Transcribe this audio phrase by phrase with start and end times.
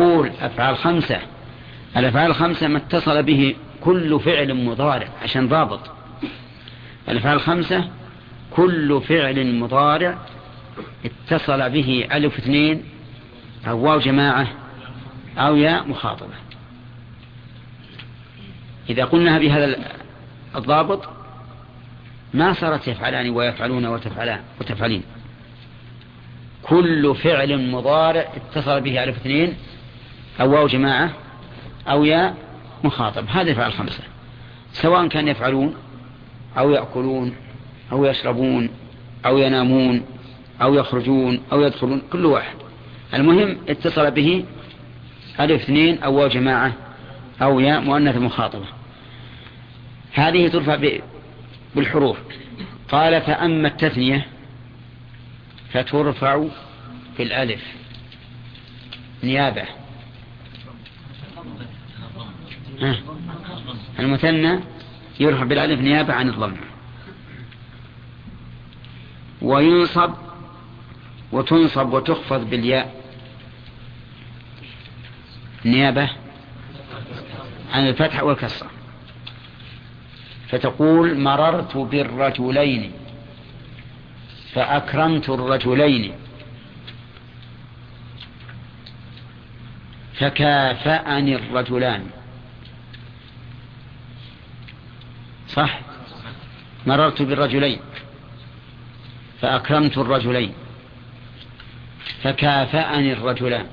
[0.00, 1.20] قول أفعال خمسة.
[1.96, 5.80] الأفعال الخمسة ما اتصل به كل فعل مضارع عشان ضابط.
[7.08, 7.90] الأفعال الخمسة
[8.50, 10.18] كل فعل مضارع
[11.04, 12.84] اتصل به ألف اثنين
[13.68, 14.48] أو واو جماعة
[15.38, 16.34] أو ياء مخاطبة.
[18.90, 19.76] إذا قلنا بهذا
[20.56, 21.08] الضابط
[22.34, 25.02] ما صارت يفعلان ويفعلون وتفعلان وتفعلين.
[26.62, 29.56] كل فعل مضارع اتصل به ألف اثنين
[30.40, 31.10] أو واو جماعة
[31.88, 32.36] أو ياء
[32.84, 33.26] مخاطب.
[33.28, 34.02] هذه الفعل الخمسة.
[34.72, 35.74] سواء كان يفعلون
[36.58, 37.36] أو يأكلون
[37.92, 38.70] أو يشربون
[39.26, 40.02] أو ينامون
[40.62, 42.54] أو يخرجون أو يدخلون كل واحد.
[43.14, 44.44] المهم اتصل به
[45.40, 46.72] ألف اثنين أو واو جماعة
[47.42, 48.66] أو ياء مؤنث مخاطبة.
[50.12, 50.98] هذه ترفع
[51.74, 52.18] بالحروف.
[52.88, 54.26] قال فأما التثنية
[55.72, 56.44] فترفع
[57.16, 57.62] في الألف
[59.24, 59.79] نيابة.
[63.98, 64.60] المثنى
[65.20, 66.56] يرفع بالألف نيابة عن الضم.
[69.42, 70.14] وينصب
[71.32, 72.94] وتنصب وتخفض بالياء
[75.64, 76.10] نيابة
[77.72, 78.70] عن الفتح والكسرة.
[80.48, 82.92] فتقول مررت بالرجلين
[84.52, 86.12] فأكرمت الرجلين.
[90.14, 92.06] فكافأني الرجلان.
[95.52, 95.80] صح؟
[96.86, 97.80] مررت بالرجلين.
[99.40, 100.52] فأكرمت الرجلين.
[102.22, 103.66] فكافأني الرجلان.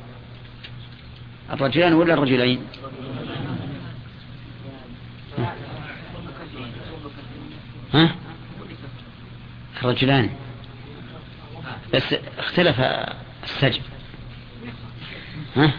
[1.51, 2.67] الرجلان ولا الرجلين؟
[7.93, 8.15] ها؟
[9.83, 10.29] الرجلان.
[11.93, 12.79] بس اختلف
[13.43, 13.81] السجن.
[15.55, 15.73] ها؟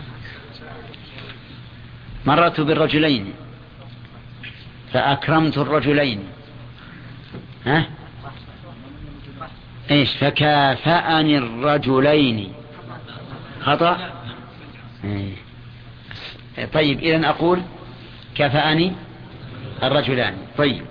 [2.26, 3.32] مررت بالرجلين.
[4.92, 6.24] فأكرمت الرجلين.
[7.66, 7.86] ها؟
[9.90, 12.52] إيش؟ فكافأني الرجلين.
[13.60, 14.12] خطأ؟
[15.04, 15.34] إيه.
[16.72, 17.62] طيب إذا أقول
[18.34, 18.92] كفأني
[19.82, 20.36] الرجلان.
[20.58, 20.82] طيب.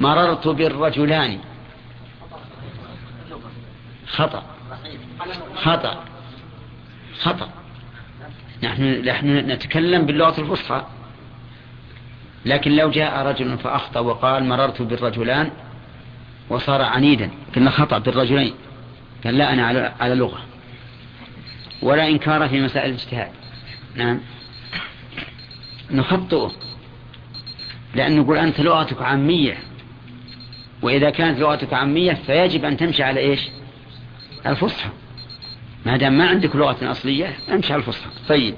[0.00, 1.38] مررت بالرجلان.
[4.06, 4.42] خطأ.
[5.56, 6.04] خطأ.
[7.20, 7.48] خطأ.
[8.62, 10.86] نحن نحن نتكلم باللغة الفصحى.
[12.46, 15.50] لكن لو جاء رجل فأخطأ وقال مررت بالرجلان
[16.50, 18.54] وصار عنيدا قلنا خطأ بالرجلين
[19.24, 20.40] قال لا أنا على, على لغة
[21.82, 23.30] ولا إنكار في مسائل الاجتهاد.
[23.94, 24.20] نعم.
[25.90, 26.52] نخطئه
[27.94, 29.58] لأن نقول أنت لغتك عامية
[30.82, 33.40] وإذا كانت لغتك عامية فيجب أن تمشي على إيش؟
[34.46, 34.88] الفصحى.
[35.86, 38.10] ما دام ما عندك لغة أصلية امشي على الفصحى.
[38.28, 38.54] طيب.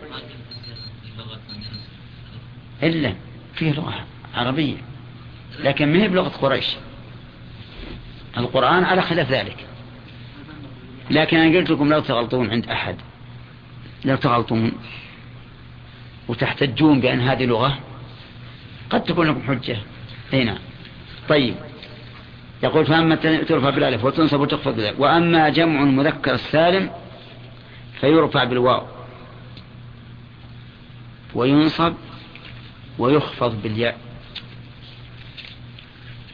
[2.83, 3.15] إلا.
[3.57, 4.77] فيه لغة عربية
[5.59, 6.77] لكن ما هي بلغة قريش؟
[8.39, 9.67] القرآن على خلاف ذلك.
[11.11, 12.97] لكن أنا قلت لكم لو تغلطون عند أحد.
[14.05, 14.73] لو تغلطون.
[16.29, 17.79] وتحتجون بأن هذه لغة
[18.91, 19.77] قد تكون لكم حجة.
[20.33, 20.59] هنا نعم.
[21.29, 21.55] طيب.
[22.63, 26.91] يقول فأما ترفع بالألف وتنصب وتخفض بالالف وأما جمع المذكر السالم
[28.01, 28.87] فيرفع بالواو.
[31.35, 31.95] وينصب
[32.99, 33.99] ويخفض بالياء.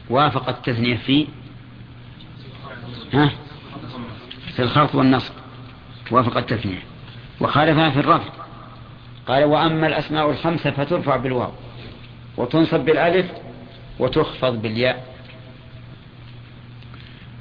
[0.09, 1.27] وافق التثنية في
[3.13, 3.31] ها؟
[4.55, 5.33] في الخفض والنصب.
[6.11, 6.83] وافق التثنية.
[7.41, 8.29] وخالفها في الرفع
[9.27, 11.51] قال وأما الأسماء الخمسة فترفع بالواو.
[12.37, 13.31] وتنصب بالألف
[13.99, 15.13] وتخفض بالياء.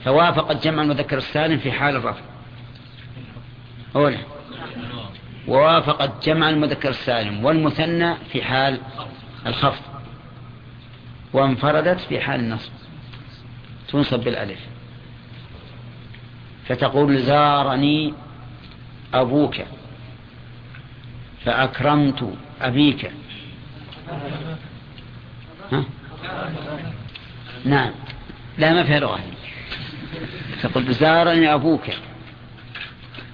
[0.05, 2.21] فوافقت جمع المذكر السالم في حال الرفع
[3.97, 4.19] أولا.
[5.49, 8.81] ووافقت جمع المذكر السالم والمثنى في حال
[9.47, 9.83] الخفض
[11.33, 12.71] وانفردت في حال النصب.
[13.89, 14.61] تنصب بالألف.
[16.69, 18.15] فتقول زارني
[19.15, 19.55] أبوك.
[21.45, 23.11] فأكرمت أبيك.
[25.73, 25.85] ها؟
[27.65, 27.91] نعم.
[28.59, 29.21] لا ما فيها لغة.
[30.63, 31.91] فقلت زارني أبوك.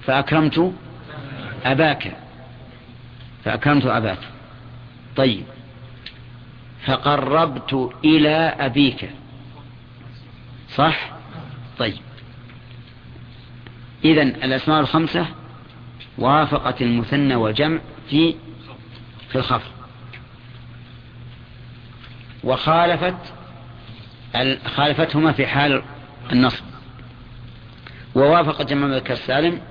[0.03, 0.73] فأكرمت
[1.65, 2.17] أباك.
[3.45, 4.19] فأكرمت أباك.
[5.15, 5.43] طيب.
[6.85, 9.09] فقربت إلى أبيك.
[10.75, 11.11] صح؟
[11.77, 11.97] طيب.
[14.05, 15.25] إذن الأسماء الخمسة
[16.17, 17.79] وافقت المثنى والجمع
[18.09, 18.35] في
[19.29, 19.71] في الخفض.
[22.43, 23.17] وخالفت
[24.65, 25.83] خالفتهما في حال
[26.31, 26.63] النصب.
[28.15, 29.61] ووافق جمع المذكر السالم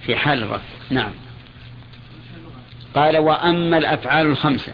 [0.00, 1.10] في حال الرفع نعم.
[2.94, 4.72] قال وأما الأفعال الخمسة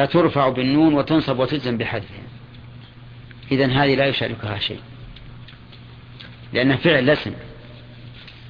[0.00, 2.22] فترفع بالنون وتنصب وتجزم بحذفها
[3.52, 4.80] إذن هذه لا يشاركها شيء.
[6.52, 7.32] لأنها فعل لسن.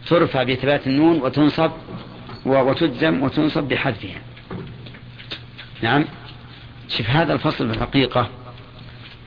[0.07, 1.71] ترفع بإثبات النون وتنصب
[2.47, 4.21] وتجزم وتنصب بحذفها.
[5.83, 6.05] نعم؟
[6.89, 8.29] شوف هذا الفصل بالحقيقة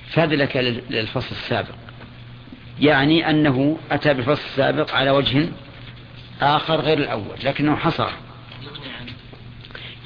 [0.09, 0.57] فذلك
[0.89, 1.75] للفصل السابق.
[2.79, 5.49] يعني أنه أتى بالفصل السابق على وجه
[6.41, 8.09] آخر غير الأول لكنه حصر.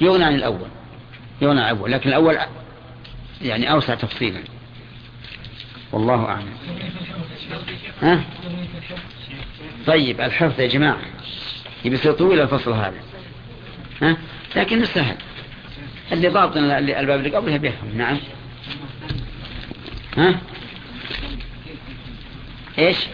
[0.00, 0.68] يغنى عن الأول.
[1.58, 2.38] عن الأول لكن الأول
[3.42, 4.40] يعني أوسع تفصيلا.
[5.92, 6.52] والله أعلم.
[8.02, 8.24] ها؟
[9.86, 11.00] طيب الحفظ يا جماعة.
[11.84, 13.00] يبي طويل الفصل هذا.
[14.02, 14.16] ها؟
[14.56, 15.16] لكن سهل.
[16.12, 17.98] اللي باطن الباب اللي قبلها بيفهم.
[17.98, 18.18] نعم.
[20.16, 20.40] ها؟
[22.78, 23.06] إيش؟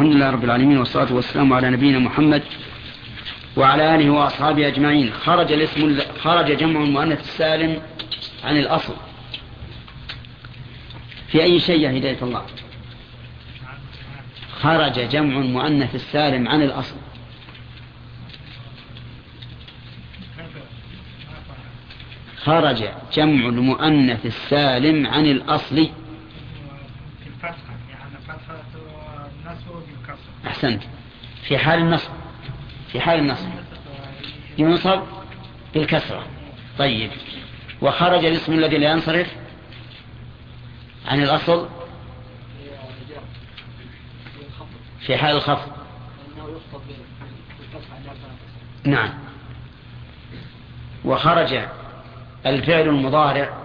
[0.00, 2.42] الحمد لله رب العالمين والصلاة والسلام على نبينا محمد
[3.56, 5.12] وعلى آله وأصحابه أجمعين.
[5.12, 7.82] خرج الاسم خرج جمع المؤنث السالم
[8.44, 8.94] عن الأصل.
[11.28, 12.42] في أي شيء يا هداية الله؟
[14.60, 16.96] خرج جمع المؤنث السالم عن الأصل.
[22.44, 25.88] خرج جمع المؤنث السالم عن الأصل.
[30.60, 30.82] أحسنت
[31.42, 32.10] في حال النصب.
[32.92, 33.48] في حال النصب.
[34.58, 35.02] ينصب
[35.74, 36.26] بالكسرة.
[36.78, 37.10] طيب.
[37.82, 39.26] وخرج الاسم الذي لا ينصرف
[41.06, 41.68] عن الأصل
[45.00, 45.72] في حال الخفض.
[48.84, 49.10] نعم.
[51.04, 51.60] وخرج
[52.46, 53.56] الفعل المضارع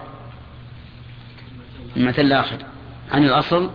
[1.96, 2.58] المثل الآخر
[3.12, 3.70] عن الأصل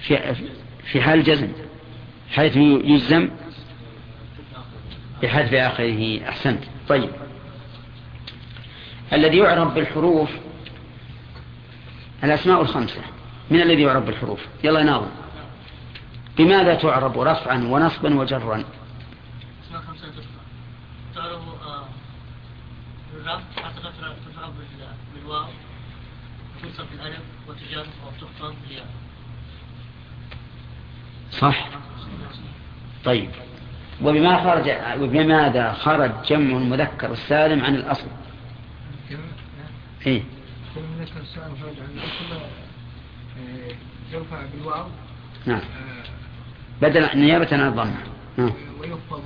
[0.00, 0.30] في
[0.92, 1.52] في حال الجزم
[2.30, 3.30] حيث يجزم
[5.22, 6.64] بحذف آخره أحسنت.
[6.88, 7.10] طيب.
[9.12, 10.30] الذي يعرب بالحروف
[12.24, 13.02] الأسماء الخمسة.
[13.50, 15.10] من الذي يعرب بالحروف؟ يلا ناظر
[16.38, 18.64] بماذا تعرب رفعا ونصبا وجرا؟
[19.66, 20.12] أسماء خمسة
[21.14, 21.40] تعرب
[23.12, 24.48] بالرفع حتى ترفع
[25.14, 25.46] بالواو
[26.62, 28.86] تنصب بالألف وتجر وتخفض بالياء.
[31.30, 31.68] صح؟
[33.04, 33.30] طيب.
[34.02, 34.70] وبما خرج
[35.02, 38.06] وبماذا خرج جمع المذكر السالم عن الأصل؟
[40.06, 40.22] إيه.
[40.76, 42.44] المذكر السالم خرج عن الأصل
[44.12, 44.86] يرفع بالواو.
[45.46, 45.60] نعم.
[46.82, 47.96] بدل نيابة عن الضمة.
[48.36, 48.52] نعم.
[48.80, 49.22] ويخفض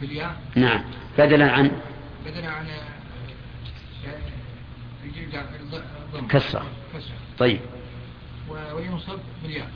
[0.00, 0.36] بالياء.
[0.56, 0.84] نعم.
[1.18, 1.70] بدلا عن؟
[2.26, 2.66] بدلا عن
[6.28, 6.64] كسرة
[7.38, 7.60] طيب.
[8.50, 9.68] وينصب بالياء.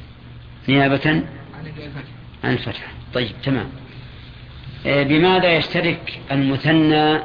[0.69, 1.25] نيابة
[1.55, 2.05] عن الفتح
[2.45, 3.69] عن الفتح طيب تمام.
[4.87, 7.21] آه، بماذا يشترك المثنى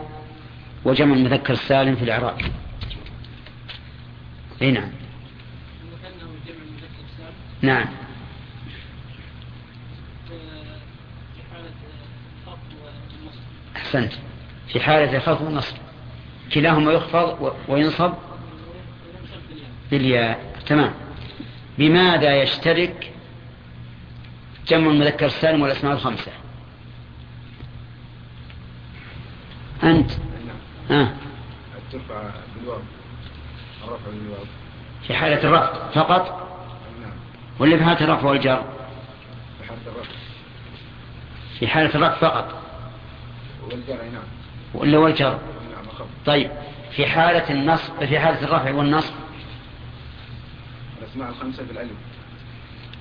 [0.85, 2.37] وجمع المذكر السالم في الإعراب؟
[4.61, 4.89] أي نعم.
[7.61, 7.85] نعم.
[13.75, 14.13] أحسنت.
[14.73, 15.75] في حالة الخفض والنصب
[16.53, 18.13] كلاهما يخفض وينصب
[19.91, 20.39] بالياء.
[20.65, 20.93] تمام.
[21.79, 23.11] بماذا يشترك
[24.67, 26.31] جمع المذكر السالم والأسماء الخمسة؟
[29.83, 30.11] أنت.
[30.89, 31.13] ها.
[31.91, 32.79] ترفع بالواو.
[33.83, 34.43] الرفع بالواو.
[35.07, 36.49] في حالة الرفع فقط؟
[37.01, 37.11] نعم.
[37.59, 38.63] ولا في حالة الرفع والجر؟
[39.59, 40.09] في حالة الرفع.
[41.59, 42.63] في حالة الرفع فقط.
[43.63, 44.23] والجر نعم.
[44.73, 46.51] ولا والجر؟ نعم طيب.
[46.91, 49.13] في حالة النصب في حالة الرفع والنصب؟
[51.15, 51.91] الخمسة بالألف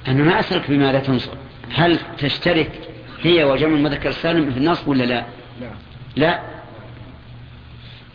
[0.09, 1.33] أنا ما أسألك بماذا تنصب
[1.75, 2.71] هل تشترك
[3.23, 5.27] هي وجمع المذكر السالم في النصب ولا لا؟
[5.61, 5.71] لا.
[6.17, 6.41] لا؟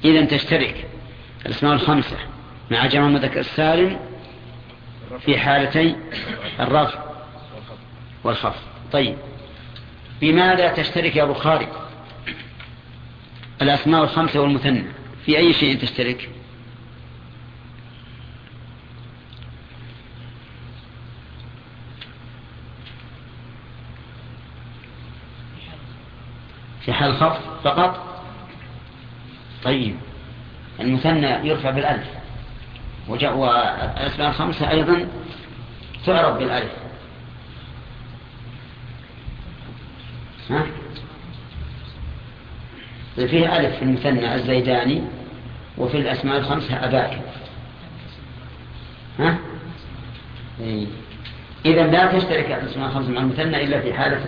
[0.05, 0.87] إذا تشترك.
[1.45, 2.17] الأسماء الخمسة
[2.71, 3.99] مع جمع المذكر السالم
[5.19, 5.95] في حالتي
[6.59, 6.99] الرفع
[8.23, 8.61] والخفض.
[8.91, 9.17] طيب.
[10.21, 11.67] بماذا تشترك يا بخاري
[13.61, 14.85] الأسماء الخمسة والمثنى.
[15.25, 16.29] في أي شيء تشترك؟
[26.85, 28.21] في حال الخفض فقط
[29.63, 29.95] طيب
[30.79, 32.07] المثنى يرفع بالألف
[33.07, 35.07] والأسماء الخمسة أيضا
[36.05, 36.71] تعرف بالألف
[40.49, 40.65] ها؟
[43.15, 45.01] فيه ألف في المثنى الزيداني
[45.77, 47.21] وفي الأسماء الخمسة أباك
[49.19, 49.37] ها؟
[50.59, 50.87] إيه.
[51.65, 54.25] إذا لا تشترك الأسماء الخمسة مع المثنى إلا في حالة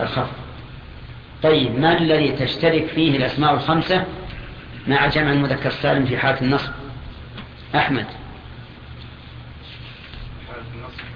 [0.00, 0.41] الخفض
[1.42, 4.04] طيب ما الذي تشترك فيه الأسماء الخمسة
[4.88, 6.72] مع جمع المذكر السالم في حالة النصب؟
[7.74, 8.06] أحمد.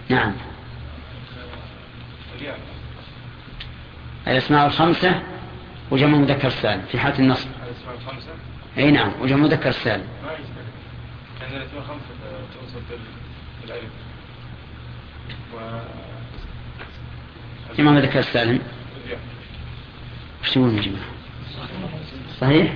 [0.09, 0.33] نعم.
[4.29, 5.23] الأسماء الخمسة
[5.91, 7.49] وجمع المذكر السالم في حالة النصب.
[7.49, 8.31] الأسماء الخمسة
[8.79, 10.05] أي نعم وجمع المذكر السالم.
[10.25, 10.47] ما يشترك
[11.41, 12.07] لأن الأسماء الخمسة
[12.55, 12.81] توصل
[15.55, 15.59] و
[17.79, 18.61] جمع المذكر السالم.
[20.47, 21.05] وش تقولون يا جماعة؟
[22.41, 22.75] صحيح؟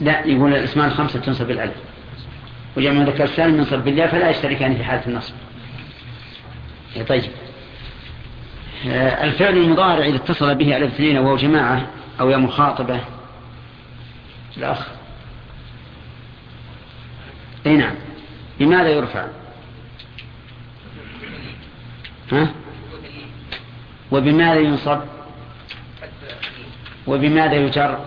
[0.00, 1.74] لا يقول الإسماء الخمسة تنصب بالألف.
[2.76, 5.34] وجمع المذكر السالم ينصب بالله فلا يشتركان في حالة النصب.
[7.08, 7.22] طيب.
[8.86, 11.86] آه، الفعل المضارع إذا اتصل به على الاثنين وهو جماعة
[12.20, 13.00] أو يا مخاطبة.
[14.56, 14.88] الأخ.
[17.66, 17.94] أي نعم.
[18.60, 19.26] لماذا يرفع؟
[22.32, 22.63] ها؟
[24.14, 25.00] وبماذا ينصب؟
[27.06, 28.04] وبماذا يجر؟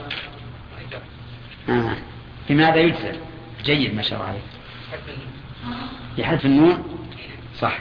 [1.70, 1.96] آه.
[2.50, 3.20] بماذا يجزم؟
[3.64, 4.42] جيد ما شاء الله عليك.
[6.18, 6.84] بحذف النون؟
[7.60, 7.80] صح.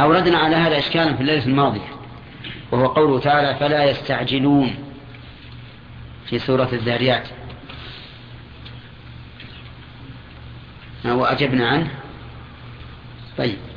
[0.00, 1.88] أوردنا على هذا إشكالا في الليلة الماضية
[2.70, 4.74] وهو قوله تعالى فلا يستعجلون
[6.26, 7.28] في سورة الذاريات.
[11.04, 11.90] وأجبنا عنه؟
[13.38, 13.71] طيب.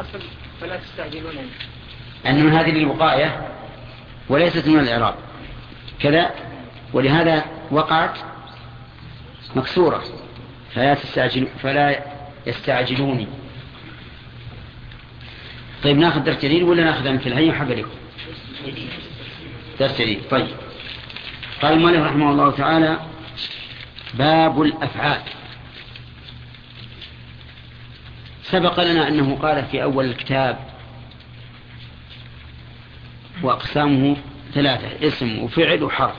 [0.00, 0.26] الأصل
[0.60, 1.32] فلا تستعجلون
[2.26, 3.48] أن من هذه الوقاية
[4.28, 5.14] وليست من الإعراب.
[6.00, 6.30] كذا
[6.92, 8.18] ولهذا وقعت
[9.56, 10.04] مكسورة.
[10.74, 12.04] فلا تستعجل فلا
[12.46, 13.26] يستعجلوني.
[15.82, 17.90] طيب ناخذ درس جديد ولا ناخذ مثل هي حق لكم؟
[19.80, 20.22] درس جديد.
[20.30, 20.48] طيب.
[21.62, 23.00] قال المؤلف رحمه الله تعالى
[24.14, 25.20] باب الأفعال.
[28.50, 30.58] سبق لنا أنه قال في أول الكتاب
[33.42, 34.16] وأقسامه
[34.54, 36.16] ثلاثة اسم وفعل وحرف.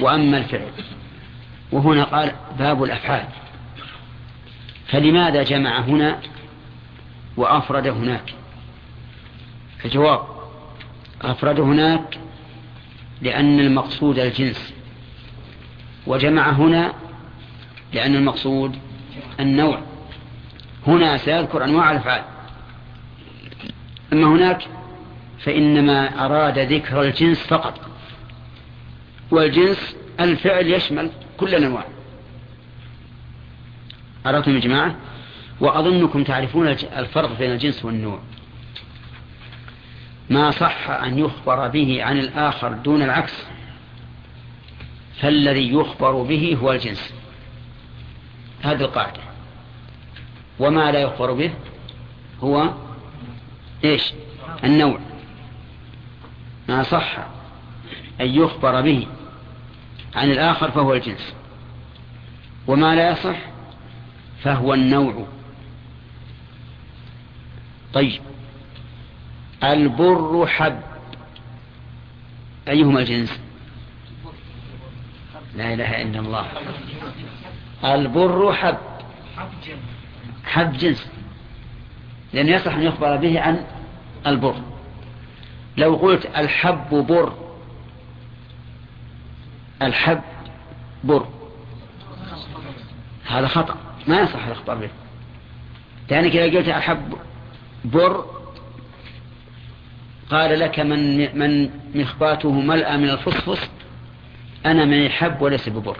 [0.00, 0.70] وأما الفعل
[1.72, 3.28] وهنا قال باب الأفعال.
[4.86, 6.20] فلماذا جمع هنا
[7.36, 8.34] وأفرد هناك؟
[9.84, 10.22] الجواب
[11.22, 12.18] أفرد هناك
[13.22, 14.74] لأن المقصود الجنس
[16.06, 16.92] وجمع هنا
[17.92, 18.78] لأن المقصود
[19.40, 19.82] النوع.
[20.88, 22.22] هنا سيذكر أنواع الأفعال.
[24.12, 24.62] أما هناك
[25.38, 27.80] فإنما أراد ذكر الجنس فقط.
[29.30, 31.84] والجنس الفعل يشمل كل الأنواع.
[34.26, 34.96] أردتم يا جماعة؟
[35.60, 38.20] وأظنكم تعرفون الفرق بين الجنس والنوع.
[40.30, 43.44] ما صح أن يخبر به عن الآخر دون العكس.
[45.20, 47.14] فالذي يخبر به هو الجنس.
[48.62, 49.27] هذه القاعدة.
[50.60, 51.54] وما لا يخبر به
[52.42, 52.70] هو
[53.84, 54.12] إيش؟
[54.64, 54.98] النوع.
[56.68, 57.16] ما صح
[58.20, 59.06] أن يخبر به
[60.14, 61.34] عن الآخر فهو الجنس.
[62.66, 63.36] وما لا يصح
[64.42, 65.26] فهو النوع.
[67.94, 68.22] طيب.
[69.64, 70.80] البر حب.
[72.68, 73.40] أيهما الجنس؟
[75.54, 76.46] لا إله إلا الله.
[77.84, 78.78] البر حب.
[80.48, 81.06] حب جنس
[82.32, 83.64] لأنه يصح أن يخبر به عن
[84.26, 84.54] البر.
[85.76, 87.32] لو قلت الحب بر
[89.82, 90.22] الحب
[91.04, 91.28] بر.
[93.26, 93.76] هذا خطأ
[94.08, 94.90] ما يصح الإخبار به.
[96.10, 97.14] لأنك إذا قلت الحب
[97.84, 98.24] بر
[100.30, 103.68] قال لك من من مخباته ملأ من الفصفص
[104.66, 105.96] أنا من الحب وليس ببر.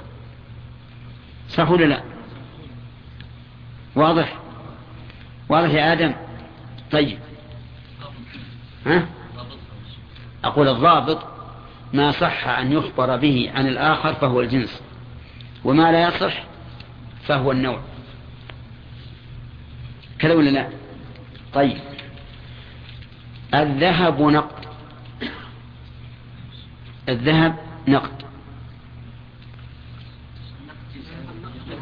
[1.49, 2.18] صح ولا لا؟
[3.99, 4.38] واضح؟
[5.49, 6.14] واضح يا آدم؟
[6.90, 7.19] طيب.
[8.87, 9.07] ها؟
[10.45, 11.26] أقول الضابط
[11.93, 14.83] ما صح أن يخبر به عن الآخر فهو الجنس
[15.64, 16.43] وما لا يصح
[17.26, 17.81] فهو النوع.
[20.19, 20.69] كذا ولا لا؟
[21.55, 21.78] طيب.
[23.55, 24.69] الذهب نقد.
[27.09, 27.57] الذهب
[27.88, 28.23] نقد.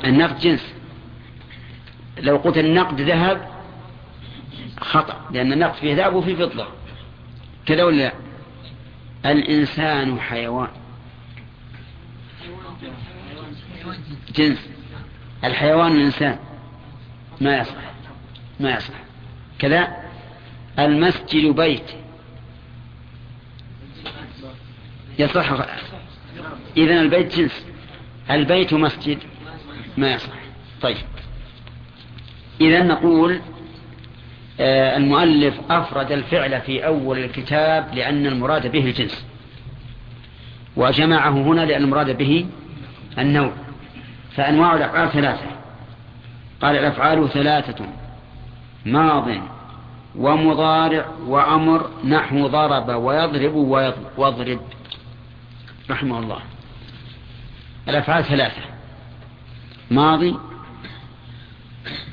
[0.05, 0.76] النقد جنس.
[2.19, 3.51] لو قلت النقد ذهب
[4.81, 6.67] خطأ لأن النقد فيه ذهب وفيه فضة.
[7.67, 8.13] كذا ولا لا؟
[9.33, 10.69] الإنسان حيوان.
[14.35, 14.69] جنس.
[15.45, 16.39] الحيوان الإنسان
[17.41, 17.75] ما يصح.
[18.61, 18.95] ما يصح.
[19.59, 19.97] كذا؟
[20.79, 21.91] المسجد بيت.
[25.19, 25.53] يصح.
[26.77, 27.67] إذن البيت جنس.
[28.31, 29.19] البيت مسجد.
[29.97, 30.33] ما يصح.
[30.83, 30.97] طيب.
[32.61, 33.41] إذا نقول
[34.61, 39.27] آه، المؤلف أفرد الفعل في أول الكتاب لأن المراد به الجنس.
[40.77, 42.47] وجمعه هنا لأن المراد به
[43.19, 43.53] النوع.
[44.37, 45.47] فأنواع الأفعال ثلاثة.
[46.63, 47.85] قال الأفعال ثلاثة
[48.87, 49.29] ماض
[50.17, 53.55] ومضارع وأمر نحو ضرب ويضرب
[54.17, 54.61] واضرب
[55.91, 56.39] رحمه الله.
[57.89, 58.63] الأفعال ثلاثة
[59.91, 60.37] ماضي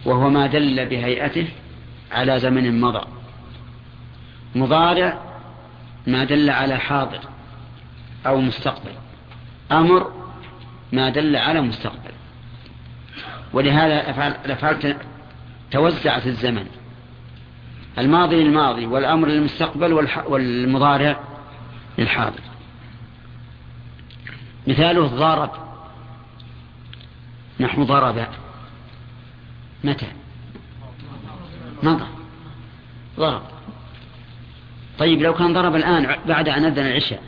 [0.06, 1.48] وهو ما دل بهيئته
[2.12, 3.08] على زمن مضى.
[4.56, 5.22] مضارع
[6.08, 7.20] ما دل على حاضر
[8.28, 8.92] أو مستقبل.
[9.72, 10.12] أمر
[10.92, 12.12] ما دل على مستقبل.
[13.54, 14.98] ولهذا الأفعال
[15.72, 16.68] توزعت الزمن.
[17.98, 19.94] الماضي للماضي والأمر للمستقبل
[20.28, 21.20] والمضارع
[21.98, 22.42] للحاضر.
[24.68, 25.52] مثاله ضارب
[27.60, 28.28] نحو ضرب.
[29.84, 30.08] متى؟
[31.84, 32.06] مضى.
[33.20, 33.42] ضرب.
[35.00, 37.24] طيب لو كان ضرب الآن بعد أن أذن العشاء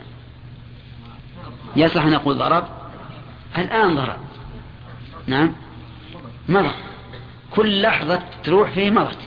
[1.76, 2.68] يصح أن نقول ضرب؟
[3.58, 4.18] الآن ضرب.
[5.26, 5.52] نعم.
[6.48, 6.70] مضى.
[7.50, 9.18] كل لحظة تروح فيه مضت.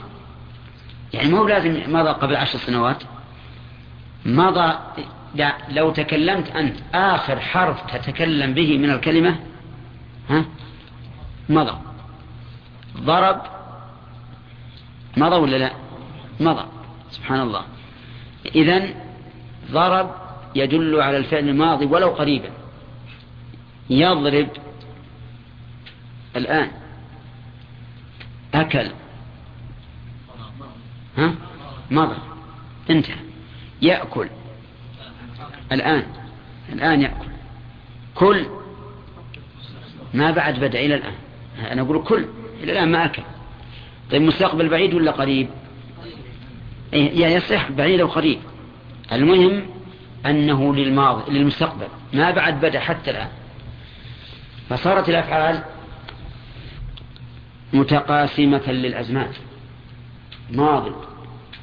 [1.12, 3.02] يعني مو لازم مضى قبل عشر سنوات.
[4.26, 4.78] مضى
[5.68, 9.36] لو تكلمت أنت آخر حرف تتكلم به من الكلمة
[10.30, 10.44] ها؟
[11.48, 11.89] مضى.
[13.00, 13.42] ضرب
[15.16, 15.72] مضى ولا لا؟
[16.40, 16.64] مضى.
[17.10, 17.64] سبحان الله.
[18.54, 18.94] إذن
[19.70, 20.14] ضرب
[20.54, 22.50] يدل على الفعل الماضي ولو قريبا.
[23.90, 24.48] يضرب
[26.36, 26.70] الآن.
[28.54, 28.90] أكل.
[31.18, 31.34] ها؟
[31.90, 32.16] مضى.
[32.90, 33.16] انتهى.
[33.82, 34.28] يأكل.
[35.72, 36.06] الآن.
[36.72, 37.30] الآن يأكل.
[38.14, 38.46] كل.
[40.14, 41.14] ما بعد بدأ إلى الآن.
[41.72, 42.39] أنا أقول كل.
[42.62, 43.22] إلى الآن ما أكل.
[44.10, 45.48] طيب مستقبل بعيد ولا قريب؟
[46.92, 48.38] إيه، يصح بعيد أو قريب.
[49.12, 49.66] المهم
[50.26, 51.86] أنه للماضي للمستقبل.
[52.12, 53.28] ما بعد بدأ حتى الآن.
[54.68, 55.62] فصارت الأفعال
[57.72, 59.32] متقاسمة للأزمان.
[60.50, 60.92] ماضي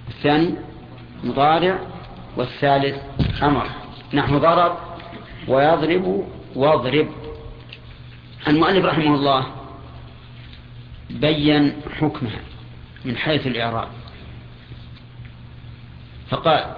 [0.08, 0.56] الثاني
[1.24, 1.80] مضارع
[2.38, 2.96] والثالث
[3.44, 3.68] أمر.
[4.14, 4.78] نحن ضرب
[5.48, 7.08] ويضرب واضرب.
[8.48, 9.57] المؤلف رحمه الله
[11.10, 12.40] بين حكمها
[13.06, 13.88] من حيث الإعراب.
[16.30, 16.76] فقال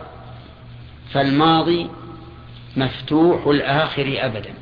[1.11, 1.89] فالماضي
[2.77, 4.53] مفتوح الآخر أبدا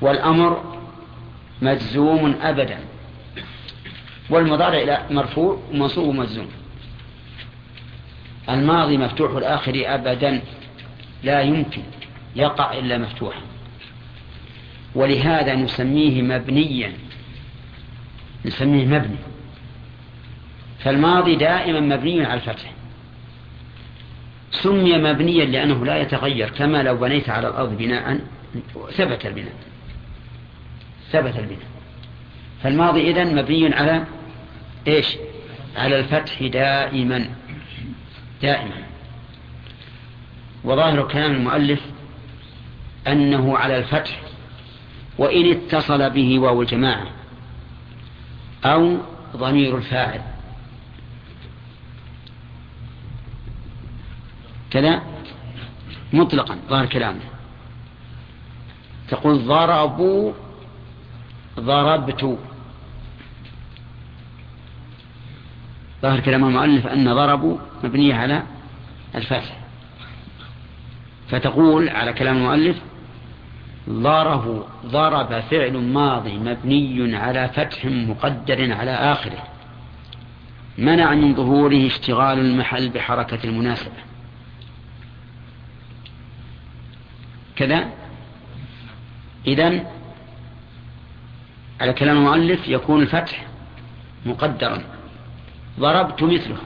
[0.00, 0.78] والأمر
[1.62, 2.78] مجزوم أبدا
[4.30, 6.48] والمضارع مرفوع ومنصوب ومجزوم.
[8.48, 10.42] الماضي مفتوح الآخر أبدا
[11.22, 11.82] لا يمكن
[12.36, 13.40] يقع إلا مفتوحا
[14.94, 16.92] ولهذا نسميه مبنيا.
[18.44, 19.16] نسميه مبني.
[20.78, 22.72] فالماضي دائما مبني على الفتح.
[24.50, 28.20] سمي مبنيا لأنه لا يتغير كما لو بنيت على الأرض بناء
[28.92, 29.54] ثبت البناء.
[31.10, 31.68] ثبت البناء.
[32.62, 34.04] فالماضي إذن مبني على
[34.88, 35.16] إيش؟
[35.76, 37.28] على الفتح دائما.
[38.42, 38.84] دائما.
[40.64, 41.80] وظاهر كلام المؤلف
[43.06, 44.20] أنه على الفتح
[45.18, 47.06] وإن اتصل به واو الجماعة.
[48.64, 48.98] أو
[49.36, 50.20] ضمير الفاعل.
[54.70, 55.02] كذا
[56.12, 57.20] مطلقا ظاهر كلامه.
[59.08, 60.32] تقول ضربوا
[61.60, 62.38] ضربت
[66.02, 68.42] ظاهر كلام المؤلف أن ضربوا مبنية على
[69.14, 69.56] الفتح
[71.28, 72.76] فتقول على كلام المؤلف
[73.88, 79.42] ضره ضرب فعل ماضي مبني على فتح مقدر على آخره.
[80.78, 83.92] منع من ظهوره اشتغال المحل بحركة المناسبة.
[87.56, 87.88] كذا.
[89.46, 89.84] إذن
[91.80, 93.46] على كلام المؤلف يكون الفتح
[94.26, 94.82] مقدرا.
[95.80, 96.56] ضربت مثله.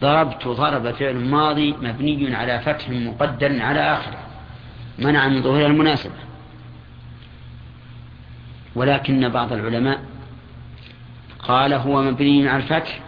[0.00, 4.27] ضربت ضرب فعل ماضي مبني على فتح مقدر على آخره.
[4.98, 6.14] منع من ظهور المناسبة.
[8.74, 10.00] ولكن بعض العلماء
[11.38, 13.00] قال هو مبني على الفتح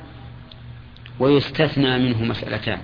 [1.18, 2.81] ويستثنى منه مسألتان.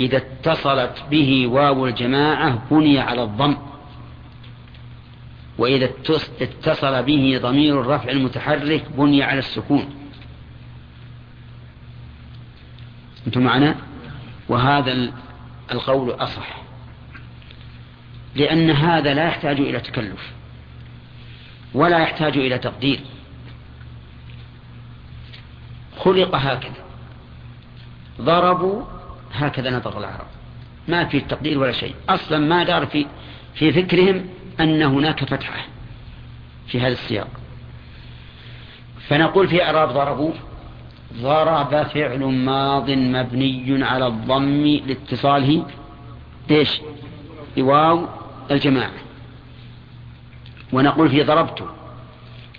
[0.00, 3.56] إذا اتصلت به واو الجماعة بني على الضم.
[5.58, 5.90] وإذا
[6.40, 9.94] اتصل به ضمير الرفع المتحرك بني على السكون.
[13.26, 13.76] أنتم معنا؟
[14.48, 15.12] وهذا
[15.72, 16.61] القول أصح.
[18.34, 20.32] لأن هذا لا يحتاج إلى تكلف
[21.74, 23.00] ولا يحتاج إلى تقدير.
[25.98, 26.84] خلق هكذا.
[28.20, 28.82] ضربوا
[29.32, 30.26] هكذا نطق العرب.
[30.88, 31.94] ما في تقدير ولا شيء.
[32.08, 33.06] أصلا ما دار في
[33.54, 34.26] في فكرهم
[34.60, 35.66] أن هناك فتحة
[36.66, 37.28] في هذا السياق.
[39.08, 40.32] فنقول في إعراب ضربوا.
[41.14, 45.66] ضرب فعل ماض مبني على الضم لاتصاله.
[46.50, 46.80] إيش؟
[47.56, 48.92] بواو الجماعة
[50.72, 51.68] ونقول في ضربت.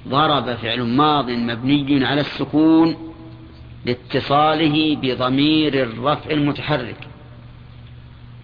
[0.08, 3.14] ضرب فعل ماض مبني على السكون
[3.86, 7.08] لاتصاله بضمير الرفع المتحرك.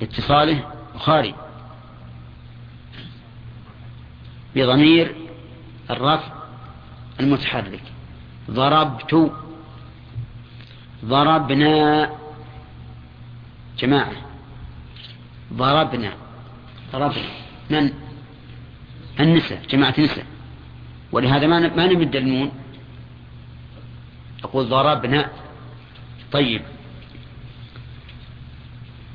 [0.02, 0.63] اتصاله
[0.95, 1.36] بخاري
[4.56, 5.15] بضمير
[5.89, 6.34] الرفع
[7.19, 7.84] المتحرك.
[8.52, 9.32] ضربت.
[11.06, 12.10] ضربنا.
[13.80, 14.13] جماعة.
[15.54, 16.13] ضربنا.
[16.91, 17.23] ضربنا
[17.69, 17.91] من؟
[19.19, 20.25] النساء جماعة النساء
[21.12, 22.52] ولهذا ما ما نمد النون
[24.43, 25.30] أقول ضربنا
[26.32, 26.62] طيب.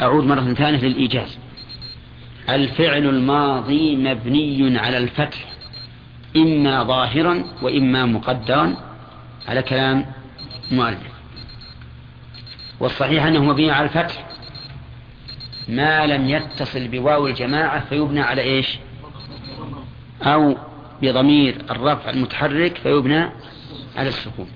[0.00, 1.38] أعود مرة ثانية للإيجاز.
[2.48, 5.52] الفعل الماضي مبني على الفتح.
[6.36, 8.76] إما ظاهرا وإما مقدرا.
[9.48, 10.06] على كلام
[10.70, 11.14] مؤلف.
[12.80, 14.26] والصحيح أنه مبني على الفتح.
[15.68, 18.78] ما لم يتصل بواو الجماعة فيبنى على إيش؟
[20.22, 20.56] أو
[21.02, 23.30] بضمير الرفع المتحرك فيبنى
[23.96, 24.48] على السكون.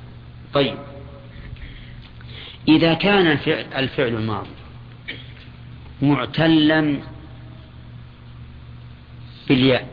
[0.55, 0.75] طيب.
[2.68, 4.49] إذا كان الفعل, الفعل الماضي
[6.03, 6.99] معتلا
[9.49, 9.88] بالياء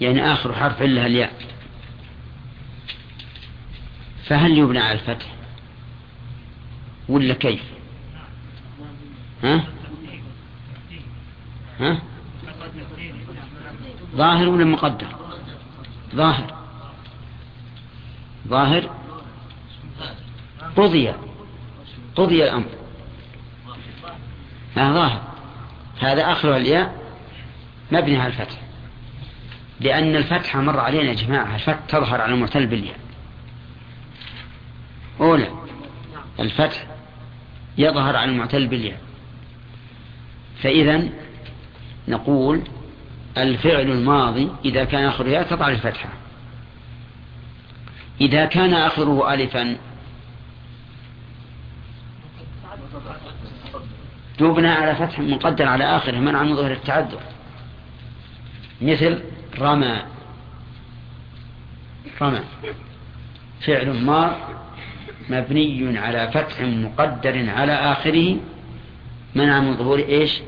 [0.00, 1.32] يعني آخر حرف إلا الياء
[4.26, 5.26] فهل يبنى على الفتح؟
[7.08, 7.73] ولا كيف؟
[9.44, 9.64] ها؟
[11.80, 12.02] ها؟
[14.16, 15.06] ظاهر ولا مقدر؟
[16.14, 16.54] ظاهر.
[18.48, 18.90] ظاهر.
[20.76, 21.12] قضي.
[22.16, 22.68] قضي الأمر.
[24.76, 25.22] ها ظاهر.
[26.00, 27.04] هذا آخر الياء.
[27.92, 28.60] مبني على الفتح.
[29.80, 31.54] لأن الفتحة مر علينا يا جماعة.
[31.54, 32.98] الفتح تظهر على المعتل بالياء.
[35.20, 35.50] أولى
[36.40, 36.86] الفتح
[37.78, 39.00] يظهر على المعتل بالياء.
[40.64, 41.08] فإذا
[42.08, 42.62] نقول
[43.38, 46.08] الفعل الماضي إذا كان آخر ياء تضع الفتحة.
[48.20, 49.76] إذا كان آخره ألفا.
[54.38, 57.20] تبنى على فتح مقدر على آخره منع من ظهر التعذر.
[58.82, 59.22] مثل
[59.58, 60.02] رمى.
[62.22, 62.40] رمى.
[63.66, 64.54] فعل مار
[65.28, 68.36] مبني على فتح مقدر على آخره
[69.34, 70.42] منع من ظهور إيش؟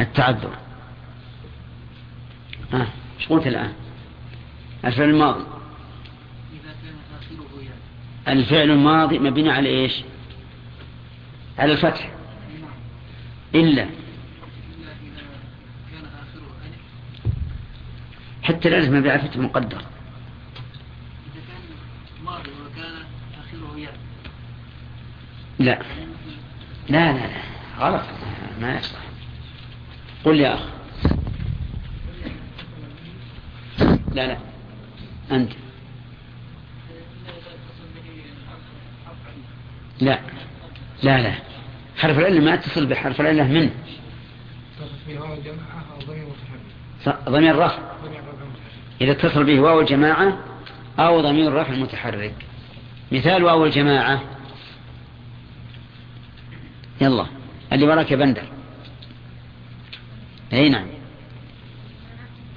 [0.00, 0.56] التعذر.
[2.72, 3.72] ها إيش قلت الآن؟
[4.84, 5.44] الفعل الماضي.
[8.28, 10.02] الفعل الماضي مبني على إيش؟
[11.58, 12.10] على الفتح.
[13.54, 13.86] إلا.
[18.42, 19.82] حتى الألف ما بعرفت مقدر.
[25.58, 25.78] لا.
[26.88, 27.42] لا لا لا.
[27.78, 28.04] غلط.
[28.60, 29.03] ما يصلح.
[30.24, 30.60] قل يا أخ
[34.14, 34.38] لا لا.
[35.30, 35.52] أنت.
[40.00, 40.18] لا.
[41.02, 41.34] لا لا.
[41.96, 43.70] حرف العلة ما اتصل بحرف العلة من؟
[47.28, 47.78] ضمير رفع.
[49.00, 50.38] إذا اتصل به واو الجماعة
[50.98, 52.34] أو ضمير رفع المتحرك
[53.12, 54.22] مثال واو الجماعة.
[57.00, 57.26] يلا.
[57.72, 58.53] اللي وراك يا بندر.
[60.54, 60.86] أي نعم.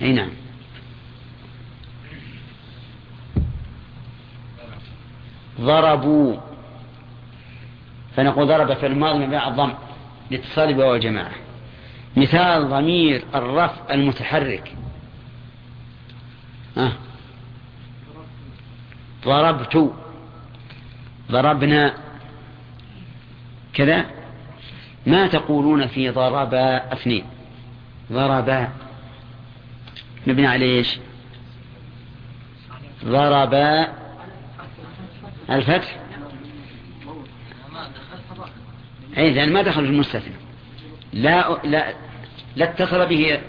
[0.02, 0.30] أي نعم.
[5.62, 6.38] ضربوا.
[8.16, 9.74] فنقول ضرب في الماضي مبني الضم
[10.32, 11.32] لاتصال بواو الجماعة
[12.18, 14.76] مثال ضمير الرفع المتحرك.
[16.78, 16.94] ها
[19.26, 19.94] ضربت.
[21.32, 21.94] ضربنا.
[23.74, 24.06] كذا.
[25.06, 27.37] ما تقولون في ضربا اثنين؟
[28.12, 28.70] ضربا
[30.28, 31.00] مبني على إيش؟
[33.06, 33.94] ضربا
[35.50, 35.98] الفتح.
[39.18, 40.36] أي لأن ما دخل في المستثنى.
[41.14, 41.94] لا لا
[42.56, 43.42] لا اتصل به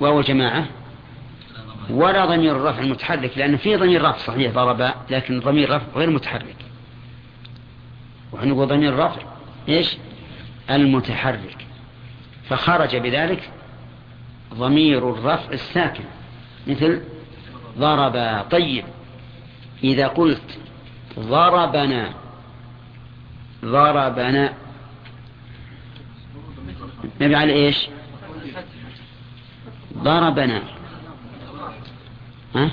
[0.00, 0.66] واو جماعة
[1.90, 6.56] ولا ضمير الرفع المتحرك لأن في ضمير رفع صحيح ضرب لكن ضمير رفع غير متحرك.
[8.32, 9.22] ونقول ضمير الرفع
[9.68, 9.96] إيش؟
[10.70, 11.67] المتحرك.
[12.48, 13.50] فخرج بذلك
[14.54, 16.04] ضمير الرفع الساكن.
[16.66, 17.02] مثل
[17.78, 18.84] ضرب طيب.
[19.84, 20.58] إذا قلت
[21.18, 22.14] ضربنا
[23.64, 24.52] ضربنا.
[27.20, 27.88] نبي على إيش؟
[29.98, 30.62] ضربنا.
[32.54, 32.70] ها؟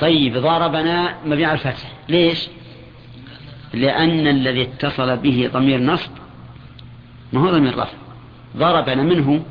[0.00, 1.92] طيب ضربنا مبني على الفتح.
[2.08, 2.48] ليش؟
[3.78, 6.10] لأن الذي اتصل به ضمير نصب
[7.32, 7.96] ما هو ضمير رفع.
[8.56, 9.44] ضربنا منه.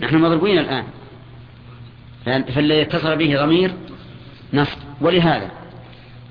[0.00, 0.84] نحن مضربين الآن.
[2.24, 3.74] فالذي اتصل به ضمير
[4.52, 4.78] نصب.
[5.00, 5.50] ولهذا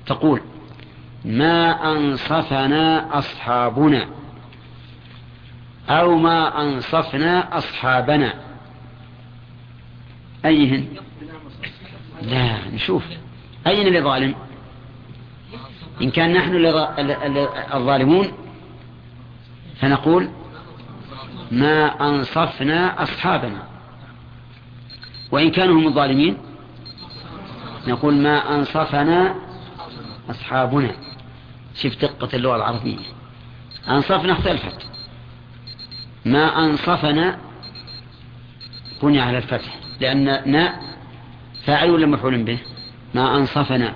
[0.06, 0.40] تقول
[1.24, 4.08] ما أنصفنا أصحابنا
[5.88, 8.34] أو ما أنصفنا أصحابنا.
[10.44, 10.86] أيهن؟
[12.22, 13.04] لا نشوف.
[13.66, 14.34] أين اللي ظالم
[16.02, 16.56] إن كان نحن
[17.74, 18.32] الظالمون
[19.80, 20.30] فنقول
[21.50, 23.62] ما أنصفنا أصحابنا.
[25.30, 26.38] وإن كانوا هم الظالمين
[27.88, 29.34] نقول ما أنصفنا
[30.30, 30.90] أصحابنا.
[31.74, 32.98] شوف دقة اللغة العربية.
[33.88, 34.86] أنصفنا اختلفت.
[36.24, 37.38] ما أنصفنا
[39.02, 39.74] بني على الفتح.
[40.00, 40.80] لأن ناء
[41.64, 42.58] فاعل ولا مفعول به؟
[43.14, 43.94] ما أنصفنا.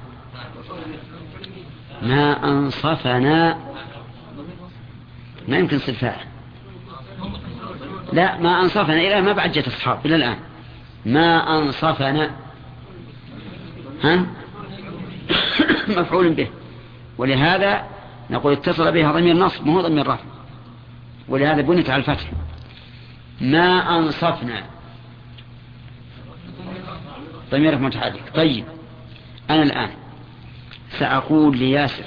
[2.02, 3.58] ما أنصفنا.
[5.48, 6.26] ما يمكن صل فاعل
[8.12, 8.94] لا ما أنصفنا.
[8.94, 10.06] إلى ما بعد جت أصحاب.
[10.06, 10.36] إلى الآن.
[11.06, 12.30] ما أنصفنا.
[14.02, 14.26] ها؟
[15.98, 16.48] مفعول به.
[17.18, 17.84] ولهذا
[18.30, 20.24] نقول اتصل بها ضمير نصب ما هو ضمير رفع.
[21.28, 22.30] ولهذا بنت على الفتح.
[23.40, 24.62] ما أنصفنا.
[27.50, 28.22] ضميرك متحرك.
[28.34, 28.64] طيب.
[29.50, 29.90] أنا الآن.
[30.98, 32.04] سأقول لياسر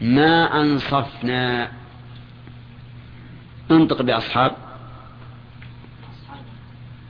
[0.00, 1.72] ما أنصفنا؟
[3.70, 4.56] انطق بأصحاب.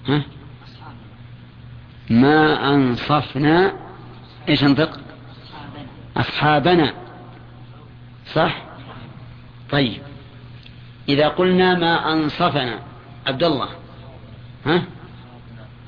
[0.08, 0.22] ها؟
[2.10, 3.72] ما أنصفنا؟
[4.48, 5.00] إيش انطق؟
[6.16, 6.94] أصحابنا.
[8.34, 8.62] صح؟
[9.70, 10.02] طيب.
[11.08, 12.78] إذا قلنا ما أنصفنا
[13.26, 13.68] عبد الله
[14.66, 14.82] ها؟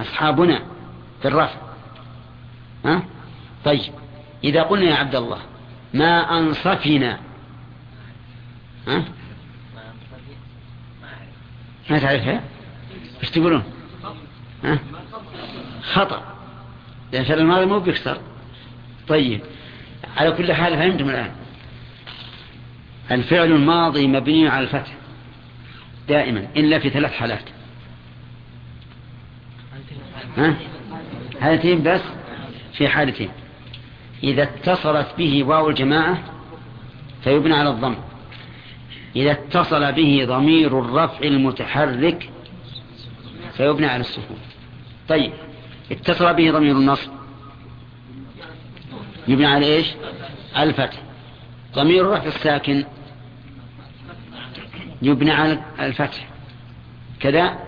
[0.00, 0.62] أصحابنا
[1.22, 1.60] في الرفع
[2.84, 3.02] ها؟
[3.64, 3.99] طيب.
[4.44, 5.38] إذا قلنا يا عبد الله
[5.94, 7.20] ما أنصفنا؟
[8.88, 9.04] ها؟
[11.90, 12.42] ما تعرفها؟
[13.22, 13.64] إيش تقولون؟
[14.64, 14.78] ها؟
[15.82, 16.34] خطأ.
[17.12, 18.20] لأن فعل الماضي مو بيكسر.
[19.08, 19.40] طيب.
[20.16, 21.32] على كل حال فهمتم الآن.
[23.10, 24.94] الفعل الماضي مبني على الفتح.
[26.08, 27.44] دائما إلا في ثلاث حالات.
[30.36, 30.56] ها؟
[31.40, 32.00] حالتين بس؟
[32.72, 33.30] في حالتين.
[34.24, 36.18] إذا اتصلت به واو الجماعة
[37.24, 37.96] فيبنى على الضم.
[39.16, 42.30] إذا اتصل به ضمير الرفع المتحرك
[43.56, 44.38] فيبنى على السكون.
[45.08, 45.32] طيب
[45.92, 47.10] اتصل به ضمير النصب.
[49.28, 49.86] يبنى على إيش؟
[50.56, 51.02] الفتح.
[51.74, 52.84] ضمير الرفع الساكن
[55.02, 56.28] يبنى على الفتح.
[57.20, 57.58] كذا؟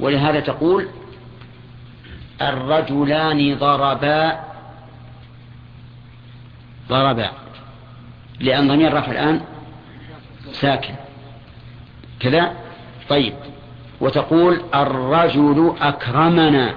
[0.00, 0.88] ولهذا تقول
[2.42, 4.49] الرجلان ضربا
[6.90, 7.30] ضربا.
[8.40, 9.40] لأن ضمير الرفع الآن
[10.52, 10.94] ساكن.
[12.20, 12.52] كذا؟
[13.08, 13.34] طيب.
[14.00, 16.74] وتقول الرجل أكرمنا.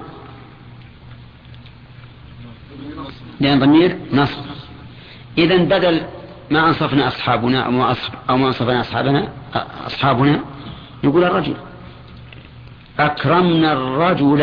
[3.39, 4.43] لأن ضمير نصب.
[5.37, 6.01] إذا بدل
[6.51, 7.95] ما أنصفنا أصحابنا أو ما,
[8.29, 9.27] أنصفنا أصحابنا
[9.85, 10.39] أصحابنا
[11.03, 11.55] يقول الرجل
[12.99, 14.41] أكرمنا الرجل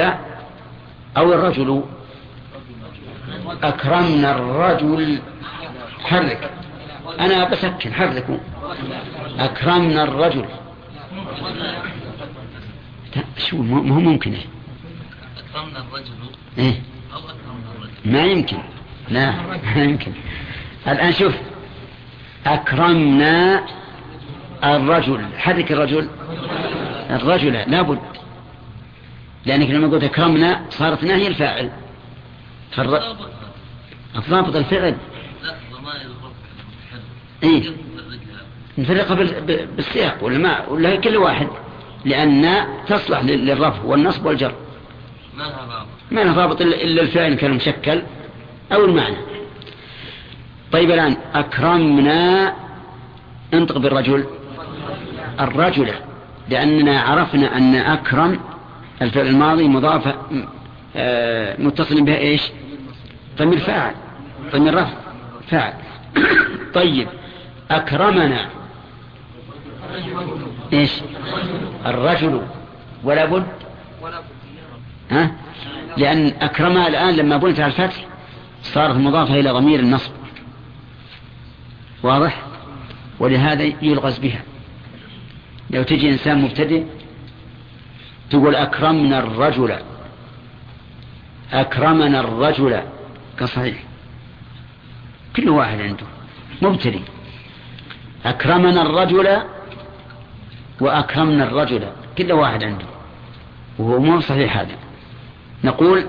[1.16, 1.82] أو الرجل
[3.62, 5.20] أكرمنا الرجل
[6.04, 6.50] حرك
[7.20, 8.38] أنا بسكن حركوا
[9.38, 10.44] أكرمنا الرجل.
[13.38, 14.34] شو ما هو ممكن
[15.38, 16.12] أكرمنا الرجل.
[16.58, 16.82] إيه؟
[17.14, 18.12] أو أكرمنا الرجل.
[18.12, 18.58] ما يمكن.
[19.08, 19.30] لا
[19.76, 20.12] ما يمكن.
[20.88, 21.34] الآن شوف.
[22.46, 23.64] أكرمنا
[24.64, 25.26] الرجل.
[25.38, 26.08] حرك الرجل.
[27.10, 28.00] الرجل لابد
[29.46, 31.70] لأنك لما قلت أكرمنا صارت هي الفاعل.
[32.72, 33.16] فالر...
[34.16, 34.96] الضابط الفعل.
[37.42, 37.60] إيه.
[38.78, 41.48] نفرقها؟ نفرقها بال- بالسياق ولا ما؟ ولا كل واحد؟
[42.04, 44.54] لأن تصلح لل- للرفع والنصب والجر.
[45.36, 48.02] ما لها رابط ما لها إلا إلا الفعل كان مشكل
[48.72, 49.16] أو المعنى.
[50.72, 52.54] طيب الآن أكرمنا
[53.54, 54.24] انطق بالرجل.
[55.40, 55.90] الرجل.
[56.48, 58.40] لأننا عرفنا أن أكرم
[59.02, 60.14] الفعل الماضي مضاف
[60.96, 62.42] آه، متصل بها إيش؟
[63.38, 63.94] ضمير فاعل
[64.52, 64.94] ضمير رفع
[65.50, 65.72] فاعل.
[66.74, 67.08] طيب.
[67.70, 68.48] أكرمنا.
[70.72, 71.00] إيش؟
[71.86, 72.42] الرجل.
[73.04, 73.46] ولا بد؟
[75.10, 75.32] ها؟
[75.96, 78.06] لأن أكرمها الآن لما بنت على الفتح
[78.62, 80.12] صارت مضافة إلى ضمير النصب.
[82.02, 82.42] واضح؟
[83.18, 84.42] ولهذا يلغز بها.
[85.70, 86.84] لو تجي إنسان مبتدئ
[88.30, 89.76] تقول أكرمنا الرجل.
[91.52, 92.82] أكرمنا الرجل.
[93.38, 93.84] كصحيح.
[95.36, 96.06] كل واحد عنده.
[96.62, 97.00] مبتدئ.
[98.26, 99.38] أكرمنا الرجل
[100.80, 101.84] وأكرمنا الرجل.
[102.18, 102.84] كل واحد عنده.
[103.78, 104.74] وهو مو صحيح هذا.
[105.64, 106.06] نقول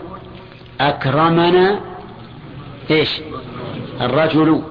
[0.82, 1.80] أكرمنا
[2.92, 3.22] إيش؟
[4.02, 4.62] الرجل.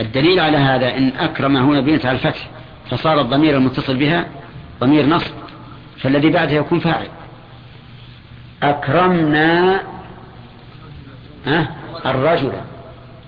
[0.00, 2.50] الدليل على هذا إن أكرم هنا بنت على الفتح
[2.90, 4.26] فصار الضمير المتصل بها
[4.80, 5.34] ضمير نصب
[5.98, 7.08] فالذي بعده يكون فاعل.
[8.62, 9.80] أكرمنا
[11.46, 11.74] ها؟
[12.06, 12.52] الرجل.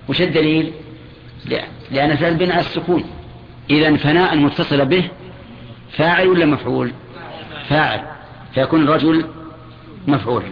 [0.09, 0.73] وش الدليل؟
[1.91, 3.03] لأن فعل بناء السكون
[3.69, 5.09] إذا فناء المتصل به
[5.91, 6.91] فاعل ولا مفعول؟
[7.69, 8.01] فاعل.
[8.53, 9.25] فيكون الرجل
[10.07, 10.51] مفعولا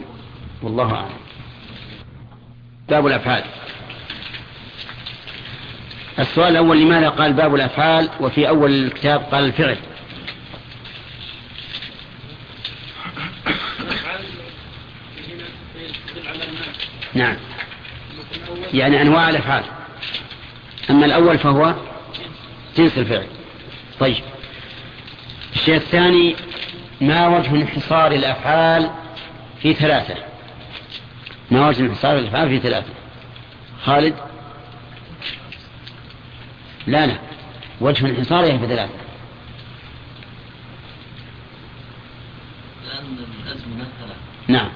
[0.61, 1.09] والله أعلم.
[2.89, 3.43] باب الأفعال.
[6.19, 9.77] السؤال الأول لماذا قال باب الأفعال؟ وفي أول الكتاب قال الفعل.
[17.13, 17.35] نعم.
[18.73, 19.74] يعني أنواع الأفعال.
[20.89, 21.75] أما الأول فهو
[22.77, 23.27] جنس الفعل.
[23.99, 24.23] طيب.
[25.55, 26.35] الشيء الثاني
[27.01, 28.91] ما وجه انحصار الأفعال
[29.61, 30.15] في ثلاثة؟
[31.51, 32.93] ما وجه انحصار الأفعال في ثلاثة؟
[33.83, 34.15] خالد؟
[36.87, 37.17] لا لا.
[37.81, 38.93] وجه انحصارها في ثلاثة.
[42.87, 44.17] لأن الأزمنة ثلاث
[44.47, 44.69] نعم.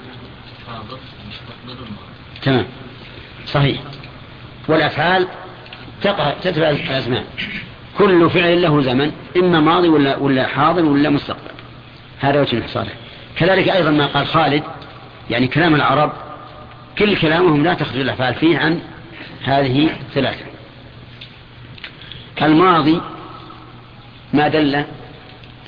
[2.42, 2.66] تمام.
[3.46, 3.80] صحيح.
[4.68, 5.28] والأفعال
[6.42, 7.24] تتبع الأزمان
[7.98, 11.50] كل فعل له زمن إما ماضي ولا, ولا حاضر ولا مستقبل.
[12.20, 12.92] هذا وجه انحصاره
[13.36, 14.62] كذلك أيضا ما قال خالد
[15.30, 16.12] يعني كلام العرب
[16.98, 18.80] كل كلامهم لا تخرج الأفعال فيه عن
[19.44, 20.44] هذه ثلاثة.
[22.42, 23.00] الماضي
[24.32, 24.86] ما دل هذا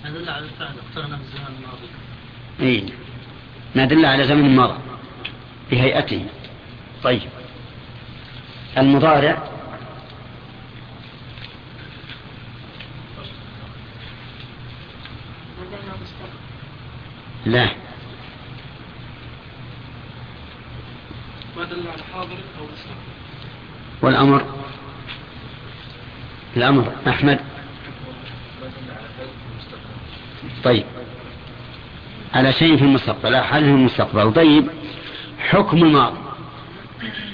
[0.04, 1.88] على الفعل اقترن بالزمان الماضي
[2.60, 2.82] إيه.
[3.74, 4.74] ما دل على زمن مضى
[5.70, 6.24] بهيئته.
[7.02, 7.22] طيب.
[8.78, 9.51] المضارع
[17.46, 17.68] لا.
[21.56, 22.66] ما دل على حاضر أو
[24.02, 24.44] والأمر؟
[26.56, 26.92] الأمر.
[27.08, 27.40] أحمد.
[30.64, 30.84] طيب.
[32.34, 34.32] على شيء في المستقبل حال في المستقبل.
[34.32, 34.70] طيب.
[35.38, 36.18] حكم الماضي.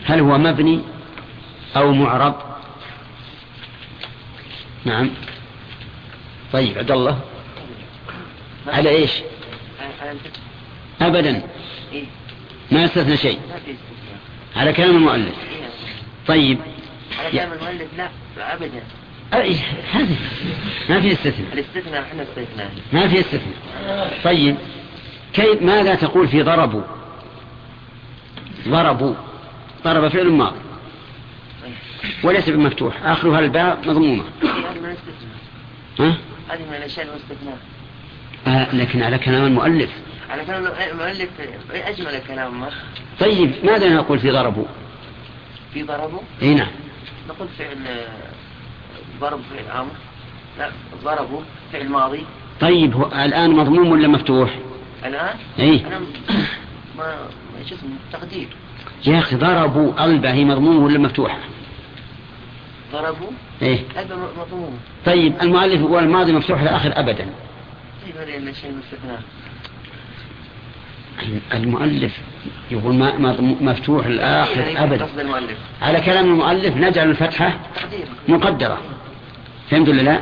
[0.05, 0.81] هل هو مبني
[1.77, 2.35] أو معرب
[4.85, 5.11] نعم.
[6.53, 7.21] طيب عبد الله.
[8.66, 9.12] على إيش؟
[11.01, 11.43] ابدا.
[12.71, 13.39] ما استثنى شيء.
[14.57, 15.35] على كلام المؤلف.
[16.27, 16.59] طيب.
[17.19, 18.83] على كلام المؤلف لا ابدا.
[19.35, 19.57] أي
[19.93, 20.17] هذا
[20.91, 21.53] ما في استثناء.
[21.53, 22.71] الاستثناء إحنا استثناء.
[22.93, 24.19] ما في استثناء.
[24.25, 24.57] طيب.
[25.33, 26.83] كيف ماذا تقول في ضربوا
[28.69, 29.15] ضربوا
[29.85, 30.59] ضرب فعل ماضي.
[32.25, 33.03] وليس بمفتوح.
[33.03, 33.81] آخرها الباء
[36.01, 36.17] ها؟
[36.49, 37.59] هذه من الاشياء المستثناء
[38.46, 39.90] آه لكن على كلام المؤلف.
[40.31, 41.29] على كلام المؤلف
[41.72, 42.70] أجمل الكلام ما
[43.20, 44.64] طيب ماذا نقول في ضربوا
[45.74, 46.68] في ضربه؟ إي نعم.
[47.29, 47.77] نقول فعل
[49.20, 49.90] ضرب فعل أمر
[50.59, 50.70] لا
[51.05, 51.40] ضربوا
[51.72, 52.24] فعل ماضي
[52.61, 54.55] طيب هو الآن مضموم ولا مفتوح؟
[55.05, 55.87] الآن؟ إي.
[55.87, 56.01] أنا
[56.98, 57.16] ما
[57.68, 58.48] شو اسمه تقدير.
[59.07, 61.38] يا أخي ضربوا ألبة هي مضمومة ولا مفتوحة
[62.92, 63.31] ضربوا
[63.62, 67.27] إيه هذا مضمون طيب المؤلف هو الماضي مفتوح الآخر أبدا.
[71.55, 72.12] المؤلف
[72.71, 75.05] يقول ما مفتوح الآخر يعني أبدا.
[75.05, 75.59] قصد المؤلف.
[75.83, 78.78] على كلام المؤلف نجعل الفتحة تقدير مقدرة.
[79.70, 80.20] فهمت ولا لا؟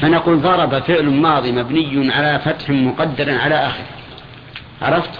[0.00, 3.84] فنقول ضرب فعل ماضي مبني على فتح مقدر على آخر.
[4.82, 5.10] عرفت؟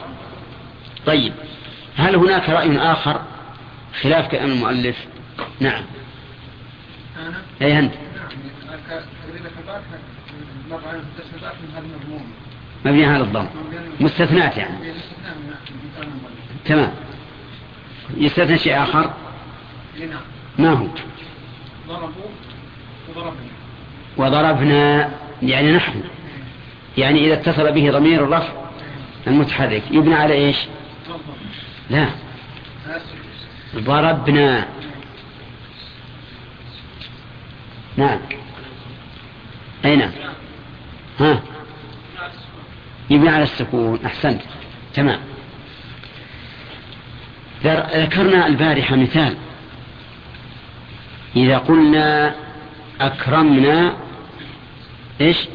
[1.06, 1.32] طيب.
[1.96, 3.20] هل هناك رأي آخر
[4.02, 4.96] خلاف كلام المؤلف؟
[5.60, 5.82] نعم.
[7.62, 7.92] أي أنت؟
[12.84, 13.46] مر على الضم.
[14.00, 14.76] مستثنات يعني.
[14.76, 16.32] المؤلف
[16.64, 16.92] تمام.
[18.16, 19.14] يستثنى شيء آخر؟
[19.96, 20.20] إي نعم.
[20.58, 20.88] ما هو؟
[23.08, 23.32] وضربنا.
[24.16, 25.10] وضربنا
[25.42, 26.02] يعني نحن.
[26.98, 28.52] يعني إذا اتصل به ضمير الرفع
[29.26, 29.82] المتحرك.
[29.90, 30.56] يبنى على إيش؟
[31.90, 32.08] لا.
[33.76, 34.68] ضربنا.
[37.96, 38.18] نعم.
[39.84, 40.27] أي نعم.
[41.20, 41.42] ها.
[43.10, 43.98] يبنى على السكون.
[44.06, 44.40] أحسنت.
[44.94, 45.20] تمام.
[47.64, 49.36] ذكرنا البارحة مثال.
[51.36, 52.34] إذا قلنا
[53.00, 53.96] أكرمنا
[55.20, 55.48] إيش؟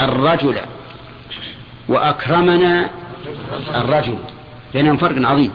[0.00, 0.60] الرجل.
[1.88, 2.90] وأكرمنا
[3.74, 4.18] الرجل.
[4.74, 5.52] بينهم فرق عظيم.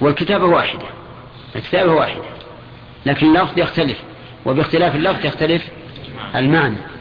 [0.00, 0.86] والكتابة واحدة.
[1.56, 2.22] الكتابة واحدة.
[3.06, 3.98] لكن اللفظ يختلف.
[4.46, 5.62] وباختلاف اللفظ يختلف
[6.34, 6.91] المعنى.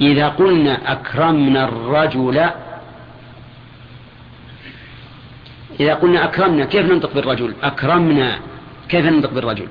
[0.00, 2.50] إذا قلنا أكرمنا الرجل
[5.80, 8.38] إذا قلنا أكرمنا كيف ننطق بالرجل؟ أكرمنا
[8.88, 9.68] كيف ننطق بالرجل؟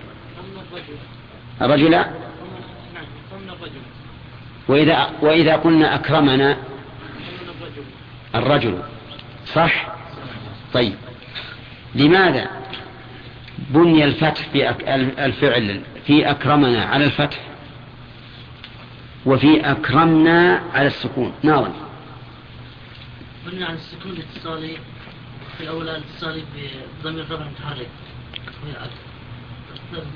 [1.62, 2.06] الرجل؟
[4.68, 6.58] وإذا, وإذا قلنا أكرمنا
[8.36, 8.78] الرجل
[9.46, 9.88] صح؟
[10.74, 10.96] طيب.
[11.96, 12.48] لماذا
[13.70, 14.70] بني الفتح في
[15.26, 17.51] الفعل في أكرمنا على الفتح؟
[19.26, 21.34] وفي أكرمنا على السكون.
[21.44, 21.72] ناظر
[23.48, 24.78] بني على السكون الاتصالي.
[25.58, 26.44] في الأول الاتصالي
[27.04, 27.88] بضمير رفع متحرك.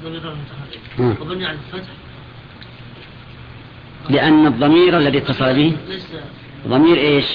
[0.04, 1.22] ضمير رفع متحرك.
[1.22, 1.90] وبني على الفتح.
[4.10, 5.78] لأن الضمير الذي اتصل به
[6.68, 7.26] ضمير إيش؟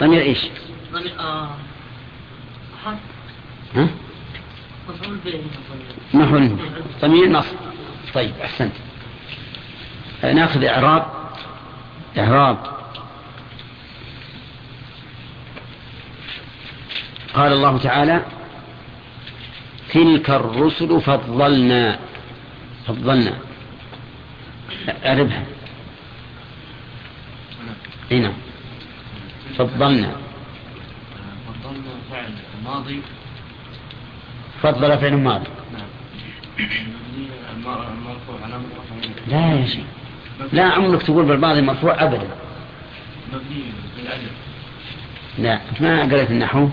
[0.00, 0.46] ضمير إيش؟
[0.92, 1.50] ضمير آه
[2.84, 2.98] حرف.
[3.74, 3.88] ها؟
[4.88, 5.40] مفعول به.
[7.02, 7.56] ضمير نصب.
[8.14, 8.72] طيب أحسنت.
[10.22, 11.06] ناخذ إعراب
[12.18, 12.58] إعراب.
[17.34, 18.24] قال الله تعالى
[19.90, 21.98] تلك الرسل فضلنا
[22.86, 23.38] فضلنا.
[25.04, 25.44] أعربها.
[28.10, 28.32] هنا
[29.58, 30.16] فضلنا.
[31.48, 32.32] فضلنا فعل
[32.64, 33.02] ماضي
[34.62, 35.88] فضل فعل ماضي نعم.
[39.26, 39.97] لا يا شيخ.
[40.52, 42.28] لا عمرك تقول بالماضي مرفوع أبدا.
[45.38, 46.68] لا ما قريت النحو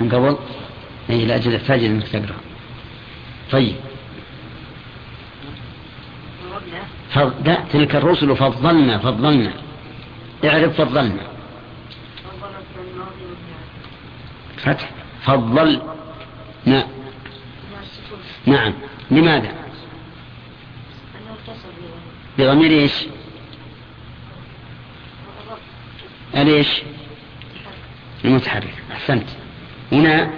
[0.00, 0.36] من قبل؟
[1.10, 2.36] أي لأجل الفاجر أنك تقرأ.
[3.52, 3.76] طيب.
[7.10, 7.48] فض...
[7.48, 9.52] لا تلك الرسل فضلنا فضلنا.
[10.44, 11.22] اعرف فضلنا.
[14.56, 14.90] فتح.
[15.24, 15.82] فضل
[16.66, 16.88] نعم
[18.46, 18.72] نعم.
[19.10, 19.63] لماذا؟
[22.38, 23.06] بضمير إيش؟
[26.34, 26.82] ليش
[28.24, 28.74] المتحرك.
[28.92, 29.26] أحسنت.
[29.92, 30.30] هنا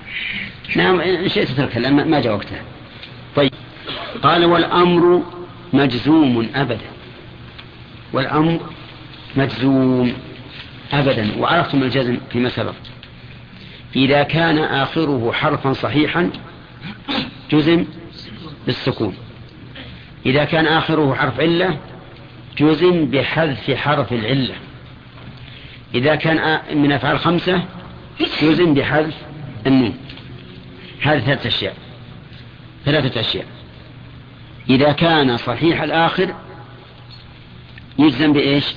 [0.76, 2.62] نعم ان شئت لأن ما جاء وقتها
[3.36, 3.52] طيب.
[4.22, 5.22] قال والأمر
[5.72, 6.86] مجزوم أبدا.
[8.12, 8.60] والأمر
[9.36, 10.12] مجزوم
[10.92, 11.30] أبدا.
[11.38, 12.74] وعرفتم الجزم فيما سبق.
[13.96, 16.30] إذا كان آخره حرفا صحيحا
[17.50, 17.84] جزم
[18.66, 19.25] بالسكون.
[20.26, 21.78] إذا كان آخره حرف علة
[22.58, 24.54] جزم بحذف حرف العلة.
[25.94, 27.62] إذا كان من أفعال خمسة
[28.42, 29.14] جزم بحذف
[29.66, 29.98] النون.
[31.02, 31.74] هذه ثلاثة أشياء.
[32.84, 33.46] ثلاثة أشياء.
[34.70, 36.34] إذا كان صحيح الآخر
[37.98, 38.74] يجزم بإيش؟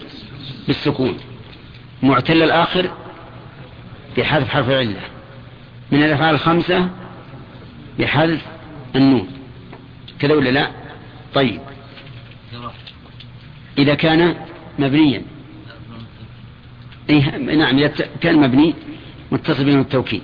[0.68, 1.18] بالسكون.
[2.04, 2.92] معتل الآخر
[4.18, 5.02] بحذف حرف العلة.
[5.92, 6.90] من الأفعال الخمسة
[8.00, 8.46] بحذف
[8.96, 9.28] النون.
[10.20, 10.79] كذا ولا لا؟
[11.34, 11.62] طيب.
[13.78, 14.36] إذا كان
[14.80, 15.22] مبنيا.
[17.10, 17.88] إيه نعم إذا
[18.22, 18.76] كان مبني
[19.32, 20.22] متصل بين التوكيد.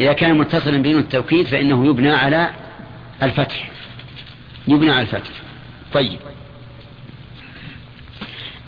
[0.00, 2.50] إذا كان متصلا بين التوكيد فإنه يبنى على
[3.22, 3.70] الفتح.
[4.68, 5.30] يبنى على الفتح.
[5.92, 6.18] طيب.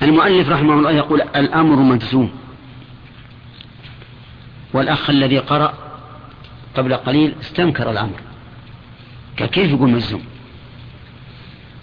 [0.02, 2.30] المؤلف رحمه الله يقول الأمر مجزوم.
[4.72, 5.74] والأخ الذي قرأ
[6.76, 8.20] قبل قليل استنكر الأمر.
[9.36, 10.35] كيف يقول مجزوم؟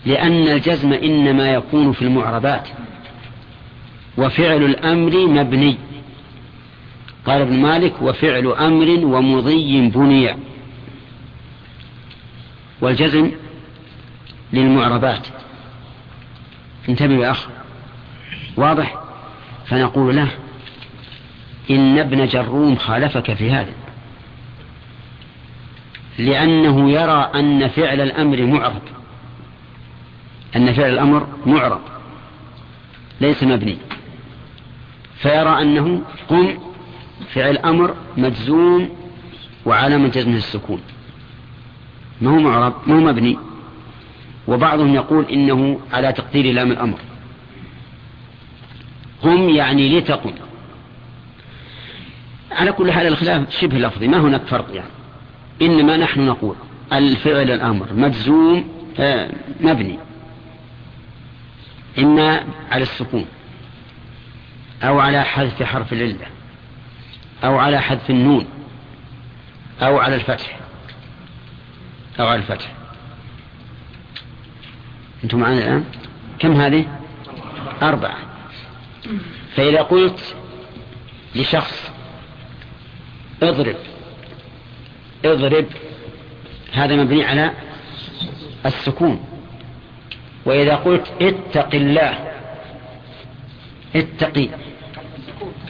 [0.06, 2.68] لأن الجزم إنما يكون في المعربات
[4.18, 5.78] وفعل الأمر مبني.
[7.26, 10.36] قال ابن مالك وفعل أمر ومضي بني.
[12.82, 13.32] والجزم
[14.54, 15.28] للمعربات.
[16.90, 17.48] انتبه يا أخ.
[18.58, 19.04] واضح؟
[19.66, 20.32] فنقول له
[21.70, 23.74] إن ابن جروم خالفك في هذا
[26.20, 28.82] لأنه يرى أن فعل الأمر معرب.
[30.56, 31.82] أن فعل الأمر معرب
[33.22, 33.78] ليس مبني.
[35.16, 36.58] فيرى أنه قم
[37.34, 38.90] فعل أمر مجزوم
[39.66, 40.82] وعلامة جزمه السكون.
[42.22, 43.38] ما هو معرب ما هو مبني؟
[44.48, 46.98] وبعضهم يقول إنه على تقدير لام الأمر.
[49.24, 50.34] هم يعني لتقم.
[52.52, 54.90] على كل حال الخلاف شبه لفظي ما هناك فرق يعني.
[55.62, 56.56] إنما نحن نقول
[56.94, 58.68] الفعل الأمر مجزوم
[59.00, 59.30] آه
[59.62, 60.00] مبني.
[62.00, 63.26] إما على السكون
[64.84, 66.26] أو على حذف حرف العلة
[67.44, 68.48] أو على حذف النون
[69.82, 70.60] أو على الفتح
[72.20, 72.72] أو على الفتح.
[75.24, 75.86] أنتم معنا الآن؟
[76.40, 76.86] كم هذه؟
[77.82, 78.18] أربعة.
[79.56, 80.36] فإذا قلت
[81.36, 81.92] لشخص
[83.44, 83.76] اضرب
[85.26, 85.66] اضرب
[86.74, 87.52] هذا مبني على
[88.66, 89.33] السكون.
[90.46, 92.18] وإذا قلت اتق الله
[93.96, 94.48] اتقي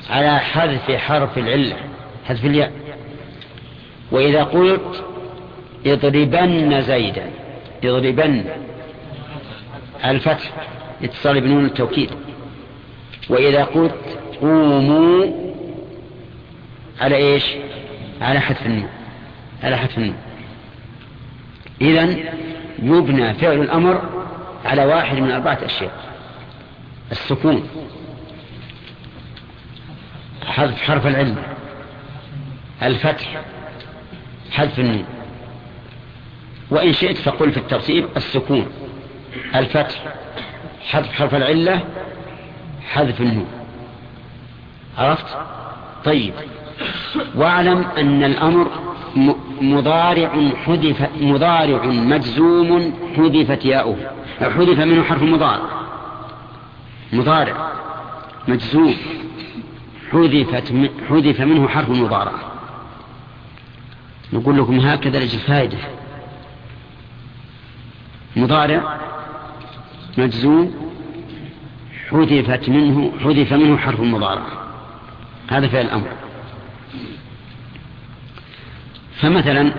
[0.09, 1.75] على حذف حرف العلة
[2.25, 2.71] حذف الياء.
[4.11, 5.03] وإذا قلت
[5.85, 7.31] اضربن زيدا
[7.83, 8.45] اضربن
[10.05, 10.51] الفتح
[11.03, 12.09] اتصال بنون التوكيد.
[13.29, 15.25] وإذا قلت قوموا
[17.01, 17.45] على إيش؟
[18.21, 18.89] على حذف النون
[19.63, 20.15] على حذف النون.
[21.81, 22.15] إذا
[22.83, 24.12] يبنى فعل الأمر
[24.65, 25.91] على واحد من أربعة أشياء.
[27.11, 27.69] السكون.
[30.45, 31.43] حذف حرف العلم.
[32.83, 33.41] الفتح.
[34.51, 35.05] حذف النون.
[36.71, 38.67] وإن شئت فقل في الترتيب السكون.
[39.55, 40.03] الفتح.
[40.89, 41.81] حذف حرف العلة.
[42.89, 43.47] حذف النون.
[44.97, 45.37] عرفت؟
[46.05, 46.33] طيب.
[47.35, 48.71] واعلم أن الأمر
[49.61, 53.97] مضارع حذف مضارع مجزوم حذفت ياؤه.
[54.39, 55.69] حذف منه حرف مضارع.
[57.13, 57.71] مضارع.
[58.47, 58.95] مجزوم.
[60.11, 60.73] حذفت
[61.09, 62.31] حذف منه حرف المضارع
[64.33, 65.77] نقول لكم هكذا لجل فائدة.
[68.35, 68.97] مضارع.
[70.17, 70.91] مجزوم.
[72.09, 74.43] حذفت منه حذف منه حرف المضارع
[75.49, 76.07] هذا فعل الأمر.
[79.21, 79.71] فمثلا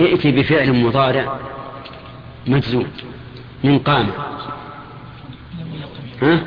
[0.00, 1.38] ائتي بفعل مضارع
[2.46, 2.86] مجزوم
[3.64, 4.06] من قام.
[6.22, 6.40] ها؟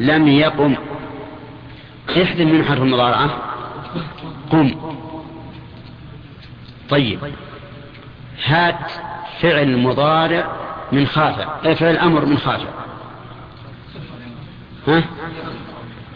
[0.00, 0.74] لم يقم.
[2.10, 3.30] احذف من حرف المضارعة
[4.50, 4.74] قم.
[6.90, 7.18] طيب.
[8.44, 8.90] هات
[9.40, 10.52] فعل مضارع
[10.92, 12.68] من خافع فعل أمر من خافع
[14.88, 15.04] ها؟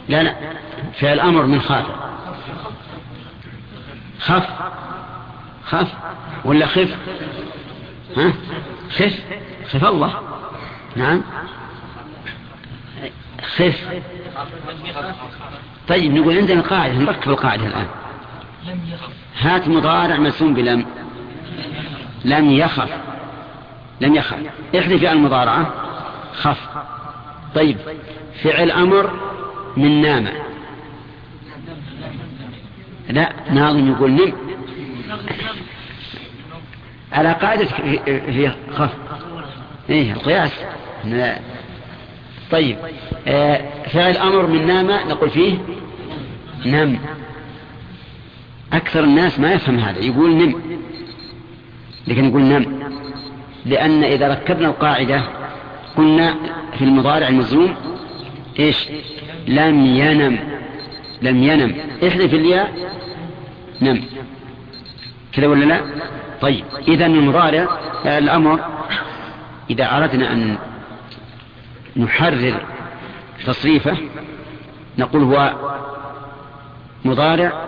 [0.09, 0.35] لا لا.
[1.01, 1.95] فعل أمر من خافع
[4.19, 4.49] خف.
[5.69, 5.93] خف
[6.45, 6.97] ولا خف؟
[8.17, 8.33] ها؟
[8.91, 9.21] خف؟
[9.69, 10.15] خف الله.
[10.97, 11.23] نعم.
[13.43, 13.89] خف.
[15.89, 17.87] طيب نقول عندنا قاعدة نركب القاعدة الآن.
[19.39, 20.87] هات مضارع مسوم بلم.
[22.25, 22.91] لم يخف.
[24.01, 24.39] لم يخف.
[24.79, 25.73] احذف المضارعة.
[26.33, 26.69] خف.
[27.55, 27.77] طيب.
[28.43, 29.11] فعل أمر
[29.77, 30.29] من نام.
[33.09, 34.48] لا ناظم يقول نم.
[37.13, 38.91] على قاعدة في خف
[39.91, 40.53] إيه القياس.
[42.51, 42.77] طيب.
[43.27, 45.59] آه فعل أمر من نام نقول فيه
[46.67, 46.99] نم.
[48.73, 49.99] أكثر الناس ما يفهم هذا.
[49.99, 50.55] يقول نم.
[52.07, 52.79] لكن يقول نم.
[53.67, 55.23] لأن إذا ركبنا القاعدة
[55.97, 56.35] قلنا
[56.79, 57.75] في المضارع المزوم
[58.59, 58.89] إيش؟
[59.49, 60.39] لم ينم.
[61.23, 61.75] لم ينم.
[62.09, 62.73] إحذف الياء
[63.81, 64.03] نم.
[65.33, 65.81] كذا ولا لا؟
[66.41, 68.61] طيب إذا المضارع الأمر
[69.71, 70.59] إذا أردنا أن
[71.97, 72.67] نحرر
[73.47, 73.97] تصريفه
[74.99, 75.55] نقول هو
[77.05, 77.67] مضارع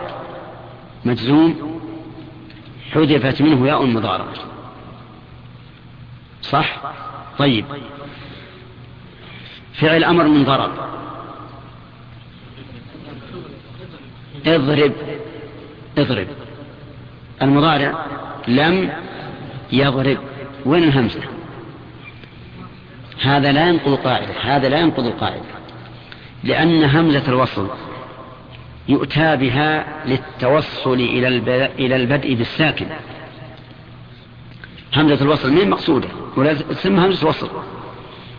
[1.04, 1.80] مجزوم
[2.92, 4.26] حذفت منه ياء المضارع
[6.42, 6.92] صح؟
[7.38, 7.64] طيب.
[9.74, 10.70] فعل أمر من ضرب
[14.46, 14.92] اضرب.
[15.98, 16.26] اضرب.
[17.42, 18.06] المضارع
[18.48, 18.90] لم
[19.72, 20.18] يضرب
[20.66, 21.20] وين الهمزة
[23.22, 25.44] هذا لا ينقض القاعدة هذا لا ينقض القاعدة
[26.44, 27.68] لأن همزة الوصل
[28.88, 30.94] يؤتى بها للتوصل
[31.78, 32.86] إلى البدء بالساكن.
[34.96, 37.50] همزة الوصل من مقصودة؟ ولا تسمى همزة وصل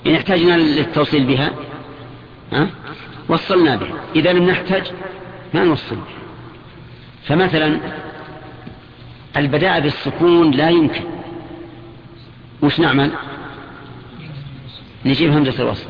[0.08, 1.52] إن احتاجنا للتوصيل بها
[2.54, 2.68] ها؟
[3.30, 3.94] وصلنا بها.
[4.16, 4.92] إذا لم نحتاج
[5.54, 5.98] ما نوصل
[7.24, 7.80] فمثلا
[9.38, 11.04] البداء بالسكون لا يمكن.
[12.62, 13.12] وش نعمل؟
[15.06, 15.90] نجيب همزة الوصل.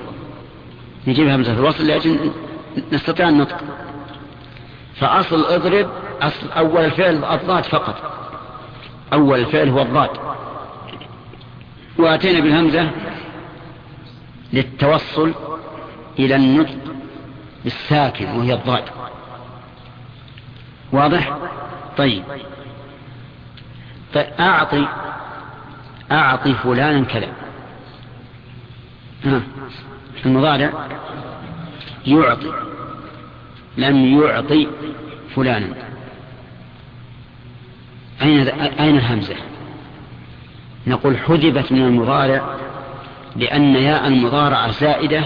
[1.07, 2.31] نجيب همزة الوصل لأجل
[2.91, 3.57] نستطيع النطق
[4.95, 5.89] فأصل اضرب
[6.21, 8.11] أصل أول الفعل الضاد فقط.
[9.13, 10.09] أول الفعل هو الضاد.
[11.97, 12.89] وأتينا بالهمزة
[14.53, 15.33] للتوصل
[16.19, 16.77] إلى النطق
[17.63, 18.83] بالساكن وهي الضاد.
[20.91, 21.37] واضح؟
[21.97, 22.23] طيب.
[24.13, 24.27] طيب
[26.11, 27.27] أعطي فلانا كذا
[29.25, 29.41] ها
[30.25, 30.71] المضارع
[32.07, 32.51] يعطي
[33.77, 34.67] لم يعطي
[35.35, 35.67] فلانا.
[38.21, 38.47] أين
[38.79, 39.35] أين الهمزة؟
[40.87, 42.55] نقول حذفت من المضارع
[43.35, 45.23] لأن ياء المضارعة زائدة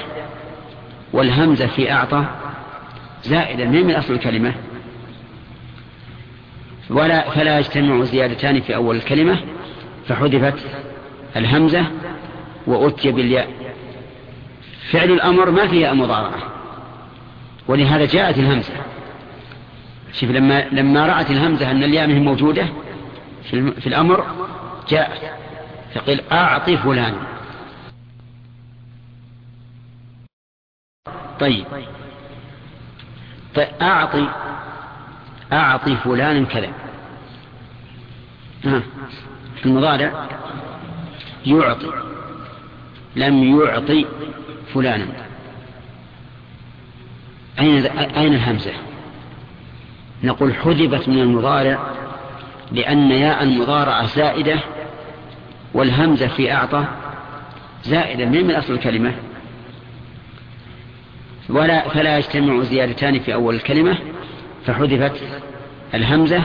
[1.13, 2.25] والهمزة في أعطى
[3.23, 3.65] زائدة.
[3.65, 4.53] من أصل الكلمة؟
[6.89, 9.39] ولا فلا يجتمع زيادتان في أول الكلمة
[10.07, 10.65] فحذفت
[11.35, 11.85] الهمزة
[12.67, 13.49] وأتي بالياء.
[14.91, 16.39] فعل الأمر ما فيه مضارعة
[17.67, 18.73] ولهذا جاءت الهمزة.
[20.13, 22.67] شوف لما لما رأت الهمزة أن الياء منه موجودة
[23.51, 24.25] في الأمر
[24.89, 25.21] جاءت
[25.95, 27.13] فقل أعطي فلان.
[31.39, 31.65] طيب.
[33.55, 34.29] طيب أعطي
[35.53, 36.69] أعطي فلانا كذا.
[38.65, 38.81] ها.
[39.65, 40.27] المضارع
[41.45, 41.91] يعطي
[43.15, 44.05] لم يعطي
[44.73, 45.07] فلانا.
[47.59, 48.71] أين أين الهمزة؟
[50.23, 51.79] نقول حذفت من المضارع
[52.71, 54.59] لأن ياء المضارعة زائدة
[55.73, 56.85] والهمزة في أعطى
[57.83, 58.25] زائدة.
[58.25, 59.13] من من أصل الكلمة؟
[61.49, 63.97] ولا فلا يجتمع زيادتان في أول الكلمة.
[64.65, 65.21] فحذفت
[65.93, 66.41] الهمزة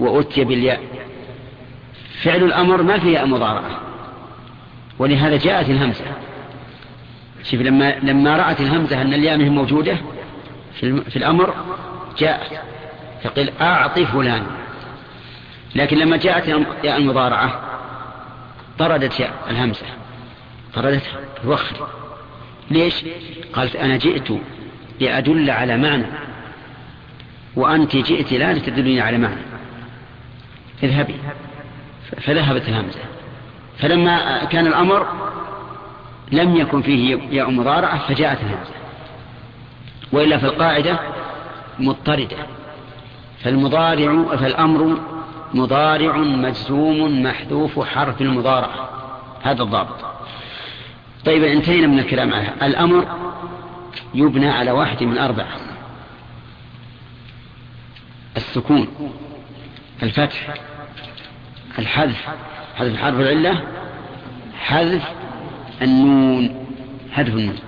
[0.00, 0.80] وأتي بالياء.
[2.22, 3.80] فعل الأمر ما فيه مضارعة
[4.98, 6.04] ولهذا جاءت الهمزة.
[7.42, 9.96] شوف لما لما رأت الهمزة أن الياء موجودة
[10.80, 11.54] في, الأمر
[12.18, 12.60] جاءت
[13.22, 14.46] فقل أعطي فلان.
[15.74, 16.48] لكن لما جاءت
[16.84, 17.60] ياء المضارعة
[18.78, 19.86] طردت ياء الهمزة.
[20.74, 21.88] طردتها الوخر.
[22.70, 23.04] ليش؟
[23.52, 24.28] قالت أنا جئت
[25.00, 26.06] لأدل على معنى.
[27.56, 29.40] وأنت جئت لا لتدلني على معنى.
[30.82, 31.14] اذهبي.
[32.20, 33.00] فذهبت الهمزة
[33.78, 35.06] فلما كان الأمر
[36.32, 38.74] لم يكن فيه ياء مضارعة فجاءت الهمزة
[40.12, 40.98] وإلا في القاعدة
[41.78, 42.36] مضطردة.
[43.42, 44.98] فالمضارع فالأمر
[45.54, 48.88] مضارع مجزوم محذوف حرف المضارعة.
[49.42, 50.04] هذا الضابط.
[51.24, 53.06] طيب انتهينا من الكلام على الأمر
[54.14, 55.69] يبنى على واحد من أربعة.
[58.36, 58.88] السكون
[60.02, 60.54] الفتح
[61.78, 62.28] الحذف
[62.76, 63.62] حذف حرف العلة
[64.58, 65.02] حذف
[65.82, 66.66] النون
[67.12, 67.58] حذف النون.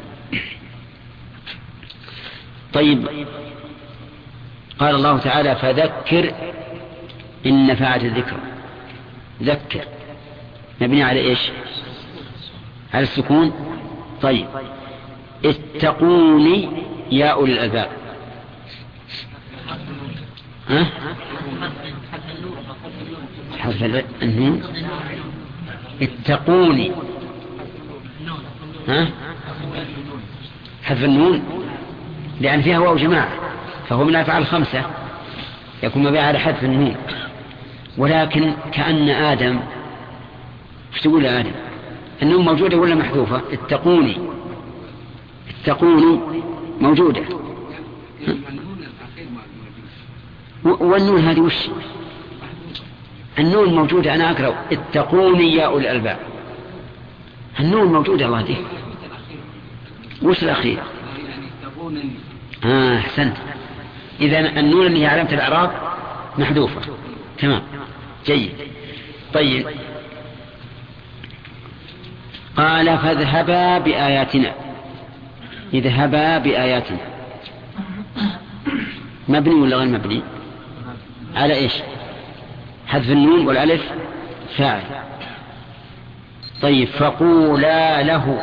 [2.72, 3.08] طيب
[4.78, 6.34] قال الله تعالى فذكر
[7.46, 8.36] إن نفعت الذكر.
[9.42, 9.84] ذكر.
[10.80, 11.50] مبني على إيش؟
[12.94, 13.52] على السكون.
[14.22, 14.46] طيب
[15.44, 16.68] اتقوني
[17.10, 18.01] يا أولي الألباب.
[20.72, 20.86] ها؟
[23.58, 23.82] حرف
[24.22, 24.62] النون
[26.02, 26.92] اتقوني.
[28.88, 29.08] ها؟
[30.82, 31.42] حذف النون.
[32.40, 33.32] لأن فيها واو جماعة.
[33.88, 34.84] فهو من الأفعال الخمسة
[35.82, 36.96] يكون مبني على حذف النون.
[37.98, 39.60] ولكن كأن آدم
[40.94, 41.52] إيش تقول آدم؟
[42.22, 44.16] النون موجودة ولا محذوفة؟ اتقوني.
[45.50, 46.20] اتقوني.
[46.80, 47.22] موجودة.
[50.64, 51.68] والنون هذه وش؟
[53.38, 54.54] النون موجودة أنا أقرأ.
[54.72, 56.18] اتقوني يا أولي الألباب.
[57.60, 58.56] النون موجودة الله دي.
[60.22, 60.78] وش الأخير؟
[62.64, 63.36] آه أحسنت.
[64.20, 65.70] إذا النون اللي هي علامة الإعراب
[66.38, 66.80] محذوفة.
[67.38, 67.62] تمام.
[68.26, 68.52] جيد.
[69.34, 69.66] طيب.
[72.56, 74.54] قال فاذهبا بآياتنا.
[75.74, 76.98] اذهبا بآياتنا.
[79.28, 80.22] مبني ولا غير مبني؟
[81.36, 81.72] على إيش؟
[82.86, 83.82] حذف النون والألف
[84.56, 84.82] فاعل.
[86.62, 88.42] طيب فقولا له.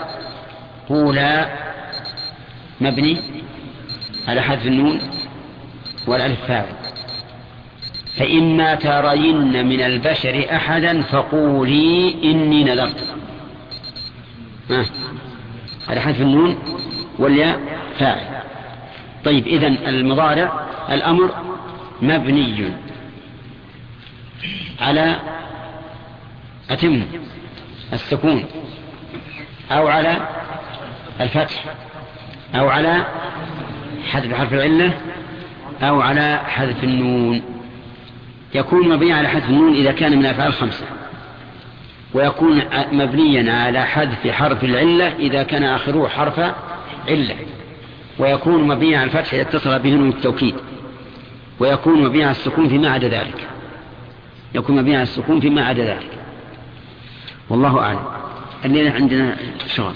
[0.90, 1.50] قولا
[2.82, 3.18] مبني
[4.28, 5.00] على حذف النون
[6.08, 6.76] والألف فاعل.
[8.18, 13.16] فإما ترين من البشر أحدا فقولي إني نذرت.
[15.88, 16.60] على حذف النون
[17.20, 17.60] والياء
[18.00, 18.42] فاعل.
[19.26, 21.49] طيب إذن المضارع الأمر
[22.02, 22.72] مبني
[24.82, 25.16] على
[26.70, 27.04] أتم
[27.94, 28.46] السكون
[29.72, 30.28] أو على
[31.22, 31.66] الفتح
[32.56, 33.06] أو على
[34.12, 34.94] حذف حرف العلة
[35.82, 37.42] أو على حذف النون.
[38.56, 40.86] يكون مبني على حذف النون إذا كان من الأفعال الخمسة
[42.14, 46.40] ويكون مبنيا على حذف حرف العلة إذا كان آخره حرف
[47.08, 47.36] علة.
[48.20, 50.56] ويكون مبنيا على الفتح إذا اتصل به نون التوكيد.
[51.60, 53.48] ويكون مبنيا على السكون فيما عدا ذلك.
[54.56, 56.12] يكون مبني السكون فيما عدا ذلك.
[57.50, 58.20] والله أعلم.
[58.66, 59.38] الليلة عندنا
[59.68, 59.94] شغل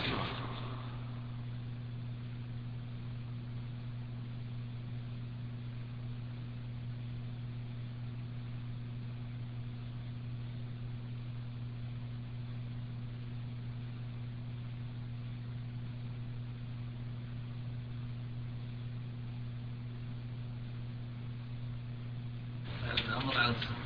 [23.08, 23.84] الأمر على السكون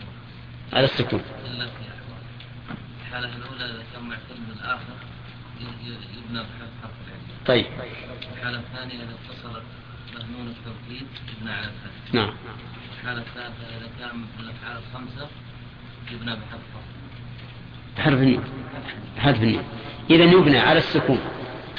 [0.78, 1.22] على السكون.
[3.02, 4.04] الحالة الأولى إذا كان
[6.18, 6.40] يبنى
[6.82, 6.92] حرف
[7.46, 7.66] طيب.
[8.38, 9.64] الحالة الثانية إذا اتصلت
[10.14, 11.08] مهنون التوكيد
[11.38, 12.34] يبنى على الفتح نعم.
[13.00, 15.28] الحالة الثالثة إذا كان من الأفعال الخمسة
[16.12, 16.62] يبنى بحذف
[17.98, 18.44] حرف حرف النون.
[19.20, 19.64] حذف النون.
[20.10, 21.20] إذا يبنى على السكون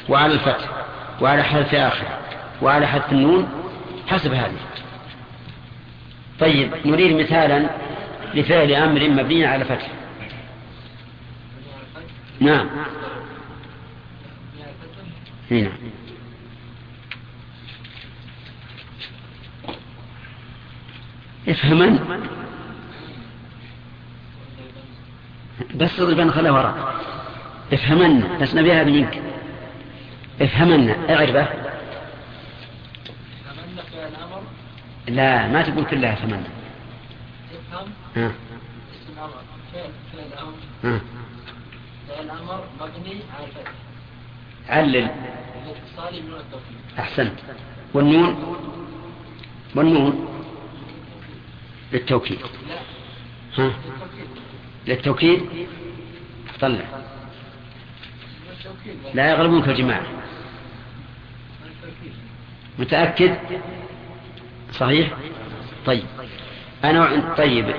[0.09, 0.87] وعلى الفتح
[1.21, 2.07] وعلى حذف آخر
[2.63, 3.49] وعلى حذف النون
[4.07, 4.61] حسب هذه.
[6.41, 7.88] طيب نريد مثالا
[8.35, 9.89] لفعل أمر مبني على فتح.
[12.41, 12.69] نعم.
[15.51, 15.73] نعم
[21.49, 21.99] افهمن
[25.75, 26.95] بس اضربن خلاه وراء.
[27.73, 29.23] افهمن بس نبي هذا منك
[30.41, 31.49] افهمن اعرفه
[35.09, 36.45] لا ما تقول كلها افهمن
[44.69, 45.11] علل.
[46.99, 47.39] أحسنت.
[47.95, 48.57] والنون؟
[49.75, 50.29] والنون؟
[51.93, 52.39] للتوكيد.
[53.59, 53.73] ها.
[54.87, 55.69] للتوكيد؟
[56.61, 56.85] طلع.
[59.15, 60.07] لا يغلبونك الجماعة
[62.79, 63.37] متأكد؟
[64.73, 65.13] صحيح؟
[65.87, 66.05] طيب.
[66.85, 67.75] أنا طيب.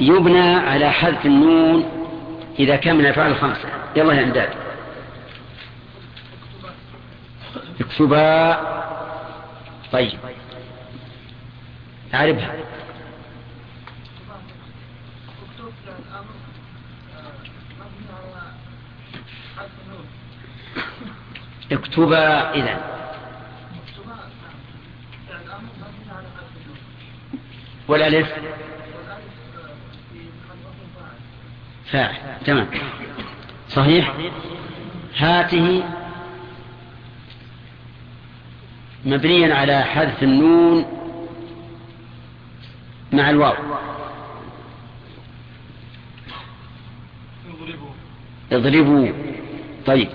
[0.00, 1.84] يبنى على حذف النون
[2.58, 3.68] إذا كان من الأفعال الخمسة.
[3.96, 4.48] يلا يا إمداد
[7.80, 8.74] اكتبا.
[9.92, 10.18] طيب.
[12.14, 12.54] أعرفها
[21.72, 22.94] اكتبا إذا.
[27.88, 28.28] والألف.
[31.94, 32.14] فاعل.
[32.44, 32.66] تمام.
[33.68, 34.14] صحيح؟
[35.16, 35.82] هاته
[39.04, 40.84] مبنيا على حذف النون
[43.12, 43.54] مع الواو.
[48.52, 49.08] اضربوا.
[49.86, 50.08] طيب.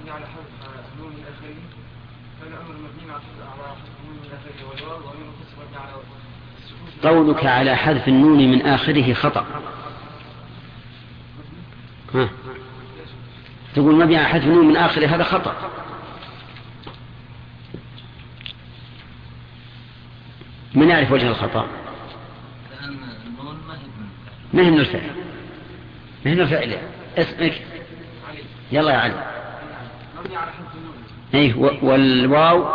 [0.00, 1.54] مبني على حذف نون من اخره
[2.40, 5.29] فعل أمر مبني على حذف نون اخره والواو ومن
[7.04, 9.46] قولك على حذف النون من آخره خطأ.
[12.14, 12.28] ها.
[13.74, 15.54] تقول مبني على حذف النون من آخره هذا خطأ.
[20.74, 21.66] من يعرف وجه الخطأ؟
[24.52, 25.10] ما هي من الفعل.
[26.24, 26.76] ما هي من الفعل؟
[27.18, 27.62] اسمك؟
[28.72, 29.14] يلا يا علي.
[31.56, 32.66] و- والواو ومن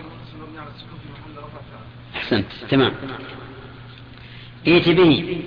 [0.00, 2.92] القصة مبني على السكون في محل رفع احسنت تمام.
[4.66, 5.42] ائت به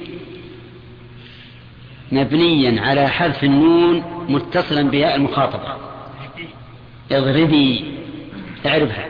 [2.11, 5.77] مبنيا على حذف النون متصلا بياء المخاطبة.
[7.11, 7.97] اضربي.
[8.65, 9.09] اعرفها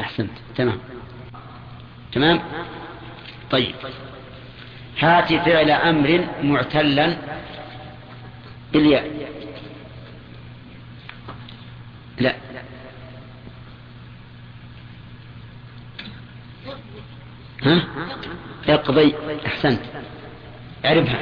[0.00, 0.30] أحسنت.
[0.56, 0.78] تمام.
[2.12, 2.40] تمام؟
[3.50, 3.74] طيب.
[5.00, 7.16] هات فعل أمر معتلا
[8.72, 9.30] بالياء.
[12.18, 12.34] لا.
[17.62, 17.86] ها؟
[18.68, 19.14] اقضي
[19.46, 19.80] أحسنت.
[20.84, 21.20] اعرفها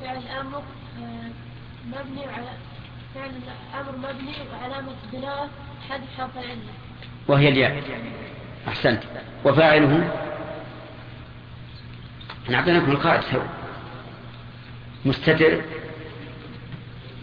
[0.00, 0.62] فعل الأمر
[0.98, 1.30] آه،
[1.86, 2.50] مبني على
[3.14, 3.30] فعل
[3.74, 5.50] الأمر مبني وعلامة بناء
[5.88, 6.72] حذف حرف العلة.
[7.28, 7.82] وهي الياء.
[8.68, 9.02] أحسنت.
[9.44, 10.10] وفاعله؟
[12.44, 13.42] إحنا اعطيناكم القاعده
[15.08, 15.60] مستتر.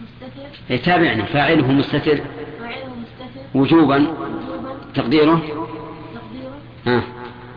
[0.00, 0.48] مستتر.
[0.70, 2.16] إيه، تابعني فاعله مستتر.
[2.16, 3.40] فاعله مستتر.
[3.54, 3.96] وجوبا.
[3.96, 4.76] وجوبا.
[4.94, 5.36] تقديره.
[6.14, 6.56] تقديره.
[6.86, 7.02] ها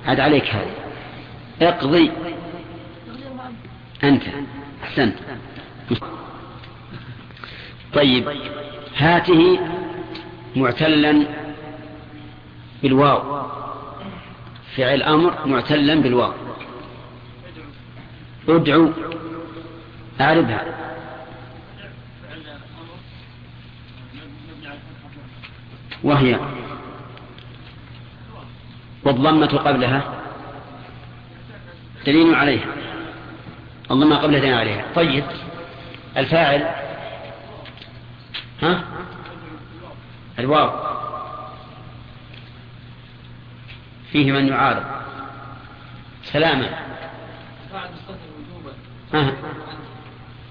[0.05, 0.71] عاد عليك هذا.
[1.61, 2.11] اقضي.
[4.03, 4.23] أنت.
[4.83, 5.15] أحسنت.
[7.93, 8.29] طيب.
[8.97, 9.59] هاته
[10.55, 11.25] معتلا
[12.83, 13.41] بالواو.
[14.75, 16.33] فعل أمر معتلا بالواو.
[18.49, 18.89] ادعو.
[20.21, 20.65] أعربها.
[26.03, 26.39] وهي
[29.03, 30.03] والضمة قبلها
[32.05, 32.67] دليل عليها.
[33.91, 34.85] الضمة قبلها دليل عليها.
[34.95, 35.23] طيب
[36.17, 36.67] الفاعل
[38.61, 38.83] ها؟
[40.39, 40.89] الواو.
[44.11, 44.85] فيه من يعارض.
[46.23, 46.69] سلاما.
[47.71, 49.33] فاعل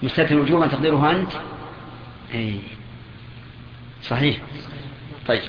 [0.02, 1.32] مستتر وجوبا تقديرها أنت؟
[2.34, 2.58] أي
[4.02, 4.36] صحيح.
[5.28, 5.42] طيب.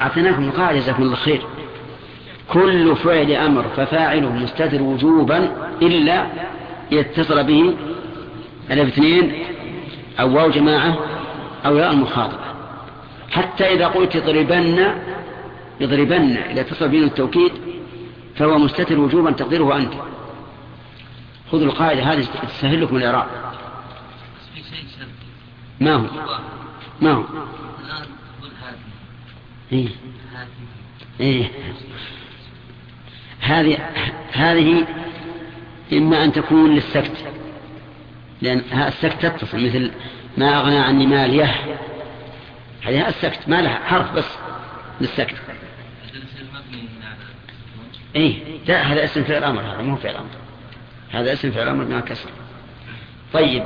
[0.00, 1.42] أعطيناكم القاعدة جزاكم الله خير.
[2.48, 6.26] كل فعل أمر ففاعله مستتر وجوبا إلا
[6.90, 7.76] يتصل به
[8.70, 9.32] ألف اثنين
[10.20, 10.98] أو واو جماعة
[11.66, 12.44] أو ياء المخاطبة
[13.30, 14.94] حتى إذا قلت اضربن
[15.82, 17.52] اضربن إذا اتصل به التوكيد
[18.36, 19.92] فهو مستتر وجوبا تقديره أنت.
[21.52, 23.26] خذوا القاعدة هذه تسهل لكم الإعراب.
[25.80, 26.06] ما هو.
[27.00, 27.24] ما هو؟
[29.72, 29.88] إيه.
[30.34, 30.48] هذه
[31.20, 31.50] إيه.
[33.40, 33.78] هذه
[34.32, 34.86] هذه
[35.92, 37.32] إما أن تكون للسكت
[38.42, 39.90] لأن السكت تتصل مثل
[40.36, 41.78] ما أغنى عني ماليه.
[42.82, 44.38] هذه السكت ما لها حرف بس
[45.00, 45.34] للسكت.
[48.16, 48.58] إيه.
[48.66, 50.43] لا هذا اسم فعل أمر هذا مو فعل أمر.
[51.10, 52.30] هذا اسم فعل أمر مع كسر.
[53.32, 53.64] طيب.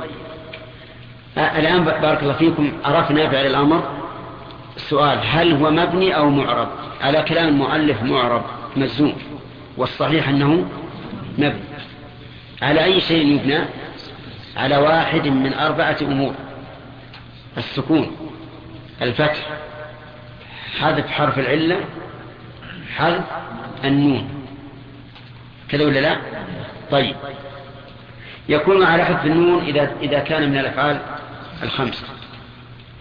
[1.37, 3.99] آه الآن بارك الله فيكم عرفنا فعل الأمر.
[4.75, 6.69] السؤال هل هو مبني أو معرب؟
[7.01, 8.43] على كلام المؤلف معرب
[8.75, 9.15] مجزوم
[9.77, 10.65] والصحيح أنه
[11.37, 11.63] مبني.
[12.61, 13.59] على أي شيء يبنى؟
[14.57, 16.33] على واحد من أربعة أمور.
[17.57, 18.11] السكون
[19.01, 19.47] الفتح
[20.79, 21.79] حذف حرف العلة
[22.95, 23.23] حذف
[23.83, 24.38] النون.
[25.71, 26.17] كذا ولا لا؟
[26.91, 27.15] طيب.
[28.49, 30.99] يكون على حذف النون إذا, إذا كان من الأفعال
[31.63, 32.03] الخمسة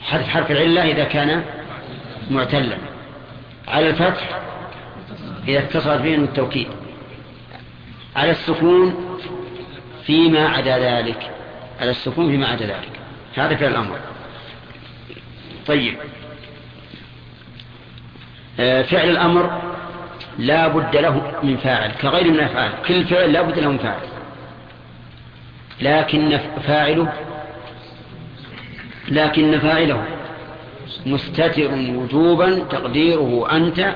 [0.02, 1.44] حذف حرف العلة إذا كان
[2.30, 2.76] معتلا.
[3.68, 4.40] على الفتح
[5.48, 6.68] إذا اتصل به التوكيد.
[8.16, 9.18] على السكون
[10.06, 11.30] فيما عدا ذلك.
[11.80, 13.00] على السكون فيما عدا ذلك.
[13.36, 13.98] هذا فعل الأمر.
[15.66, 15.96] طيب.
[18.60, 19.77] آه، فعل الأمر
[20.38, 24.00] لا بد له من فاعل كغير من الأفعال كل فعل لا بد له من فاعل.
[25.80, 27.12] لكن فاعله
[29.08, 30.04] لكن فاعله
[31.06, 33.94] مستتر وجوبا تقديره أنت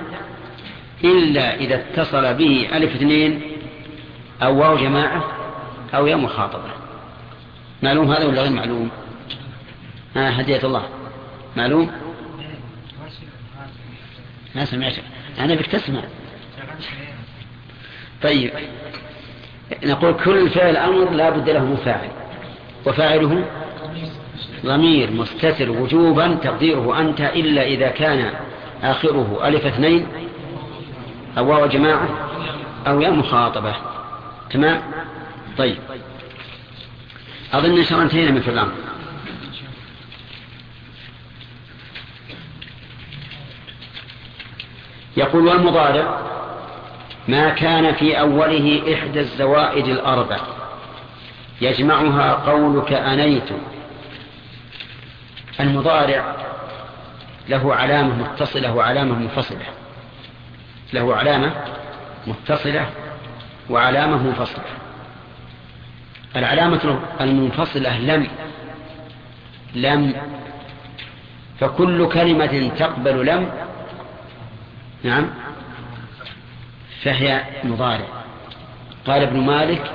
[1.05, 3.43] إلا إذا اتصل به ألف اثنين
[4.43, 5.25] أو واو جماعة
[5.95, 6.71] أو يا مخاطبة.
[7.83, 8.91] معلوم هذا ولا غير معلوم؟
[10.17, 10.89] ها هدية الله.
[11.57, 11.91] معلوم؟
[14.55, 14.95] ما سمعت.
[15.39, 16.03] أنا بك تسمع.
[18.23, 18.51] طيب.
[19.85, 22.09] نقول كل فعل أمر لا بد له من فاعل.
[22.87, 23.45] وفاعله
[24.67, 28.31] ضمير مستتر وجوبا تقديره أنت إلا إذا كان
[28.83, 30.07] آخره ألف اثنين
[31.39, 32.09] أو واو جماعة
[32.87, 33.75] أو يا مخاطبة.
[34.51, 34.83] تمام؟
[35.59, 35.79] طيب.
[37.53, 38.73] أظن إن شاء الله انتهينا من في الأمر
[45.17, 46.21] يقول والمضارع
[47.29, 50.39] ما كان في أوله إحدى الزوائد الأربع.
[51.61, 53.49] يجمعها قولك أنيت.
[55.61, 56.37] المضارع
[57.49, 59.67] له علامة متصلة وعلامة منفصلة.
[60.93, 61.53] له علامة
[62.27, 62.91] متصلة
[63.71, 64.65] وعلامة منفصلة.
[66.37, 68.27] العلامة المنفصلة لم
[69.75, 70.15] لم
[71.61, 73.51] فكل كلمة تقبل لم
[75.03, 75.27] نعم.
[77.03, 78.07] فهي مضارع.
[79.07, 79.93] قال ابن مالك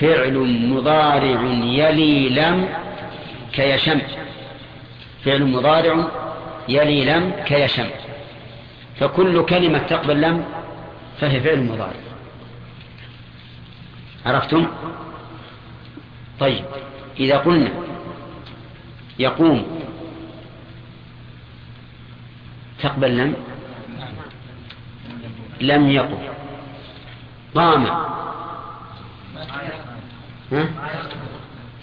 [0.00, 0.34] فعل
[0.68, 2.68] مضارع يلي لم
[3.52, 4.00] كيشم.
[5.24, 6.08] فعل مضارع
[6.68, 7.88] يلي لم كيشم.
[9.00, 10.44] فكل كلمة تقبل لم
[11.20, 12.00] فهي فعل مضارع.
[14.26, 14.66] عرفتم؟
[16.40, 16.64] طيب
[17.20, 17.70] إذا قلنا
[19.18, 19.80] يقوم
[22.82, 23.34] تقبل لم
[25.62, 26.18] لم يقم
[27.54, 27.86] قام
[30.52, 30.68] ها؟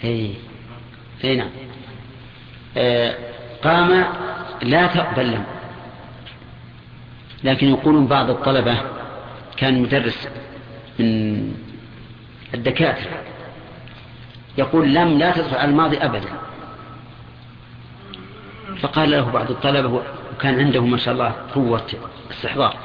[0.04, 0.34] اي
[1.36, 1.50] نعم.
[2.76, 3.14] آه
[3.64, 4.04] قام
[4.62, 5.44] لا تقبل لم.
[7.44, 8.82] لكن يقولون بعض الطلبة
[9.56, 10.28] كان مدرس
[10.98, 11.54] من
[12.54, 13.22] الدكاترة
[14.58, 16.28] يقول لم لا على الماضي أبدا.
[18.80, 20.02] فقال له بعض الطلبة
[20.36, 21.86] وكان عنده ما شاء الله قوة
[22.30, 22.76] استحضار.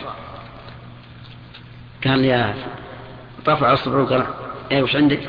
[2.06, 2.56] قال يا
[3.48, 4.26] رفع اصبعه قال
[4.72, 5.20] إيه وش عندك؟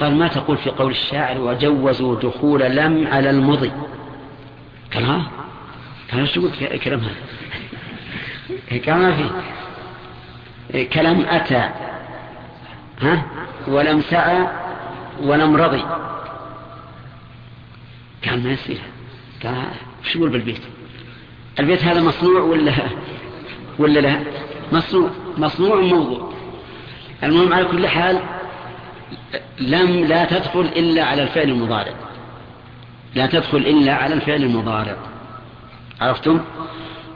[0.00, 3.72] قال ما تقول في قول الشاعر وجوزوا دخول لم على المضي.
[4.94, 5.30] قال ها؟
[6.12, 6.50] قال إيش تقول
[6.84, 7.14] كلام هذا؟
[8.86, 10.84] قال ما في.
[10.84, 11.70] كلام أتى.
[13.00, 13.26] ها؟
[13.68, 14.46] ولم سعى
[15.22, 15.84] ولم رضي.
[18.24, 18.80] قال ما يصير.
[19.42, 19.64] قال
[20.02, 20.62] وش يقول بالبيت؟
[21.60, 22.72] البيت هذا مصنوع ولا
[23.78, 24.20] ولا لا؟
[24.72, 25.10] مصنوع.
[25.40, 26.32] مصنوع موضوع.
[27.22, 28.20] المهم على كل حال
[29.58, 31.92] لم لا تدخل إلا على الفعل المضارع.
[33.14, 34.96] لا تدخل إلا على الفعل المضارع.
[36.00, 36.40] عرفتم؟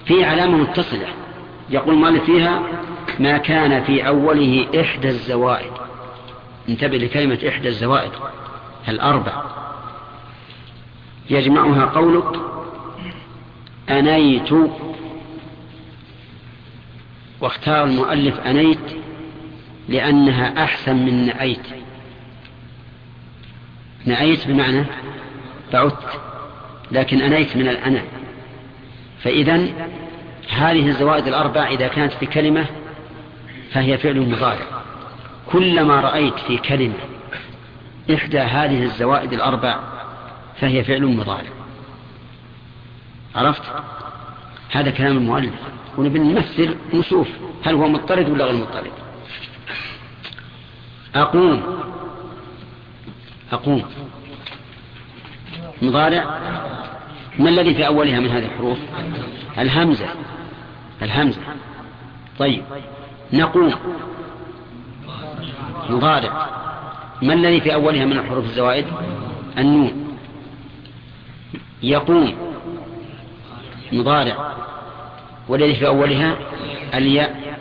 [0.06, 1.06] في علامة متصلة.
[1.70, 2.62] يقول مالك فيها
[3.18, 5.72] ما كان في أوله إحدى الزوائد.
[6.68, 8.12] انتبه لكلمة إحدى الزوائد.
[8.88, 9.42] الأربع.
[11.30, 12.40] يجمعها قولك
[13.90, 14.52] أنيت
[17.40, 18.96] واختار المؤلف أنيت
[19.88, 21.66] لأنها أحسن من نأيت
[24.06, 24.84] نأيت بمعنى
[25.72, 26.20] بعدت
[26.92, 28.02] لكن أنيت من الأنا.
[29.22, 29.68] فإذا
[30.48, 32.66] هذه الزوائد الأربع إذا كانت في كلمة
[33.72, 34.66] فهي فعل مضارع.
[35.46, 36.94] كلما رأيت في كلمة
[38.14, 39.78] إحدى هذه الزوائد الأربع
[40.60, 41.50] فهي فعل مضارع.
[43.34, 43.62] عرفت؟
[44.70, 45.54] هذا كلام المؤلف.
[45.98, 47.28] ونبي نمثل نشوف
[47.64, 48.92] هل هو مضطرد ولا غير مضطرد؟
[51.14, 51.62] أقوم.
[53.52, 53.84] أقوم.
[55.82, 56.38] مضارع.
[57.38, 58.78] ما الذي في أولها من هذه الحروف؟
[59.58, 60.06] الهمزة.
[61.02, 61.40] الهمزة.
[62.38, 62.62] طيب.
[63.32, 63.74] نقوم.
[65.90, 66.48] مضارع.
[67.22, 68.86] ما الذي في أولها من الحروف الزوائد؟
[69.58, 70.16] النون.
[71.82, 72.34] يقوم.
[73.92, 74.54] مضارع.
[75.48, 76.36] والذي في أولها
[76.94, 77.56] الياء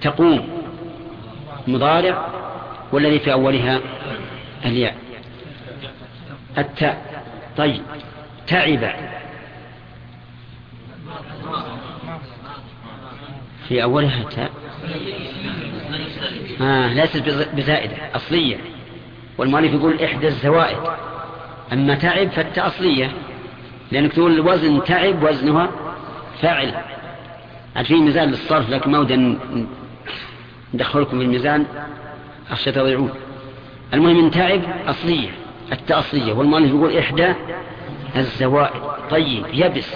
[0.00, 0.48] تقوم
[1.68, 2.28] مضارع
[2.92, 3.80] والذي في أولها
[4.64, 4.96] الياء.
[6.58, 7.24] التاء
[7.56, 7.82] طيب
[8.46, 8.92] تعب.
[13.68, 14.50] في أولها تاء
[16.60, 18.56] آه ليست بزائدة أصلية.
[19.38, 20.78] والمؤلف يقول إحدى الزوائد.
[21.72, 23.12] أما تعب فالتاء أصلية
[23.92, 25.70] لأنك تقول وزن تعب وزنها
[26.42, 26.74] فاعل.
[27.84, 29.36] في ميزان للصرف لكن ما ودي
[30.74, 31.66] ندخلكم في الميزان؟
[32.50, 33.10] أخشى تضيعون
[33.94, 35.30] المهم من تعب أصلية
[35.72, 36.32] التأصلية.
[36.32, 37.34] والمؤلف يقول إحدى
[38.16, 38.82] الزوائد.
[39.10, 39.94] طيب يبس.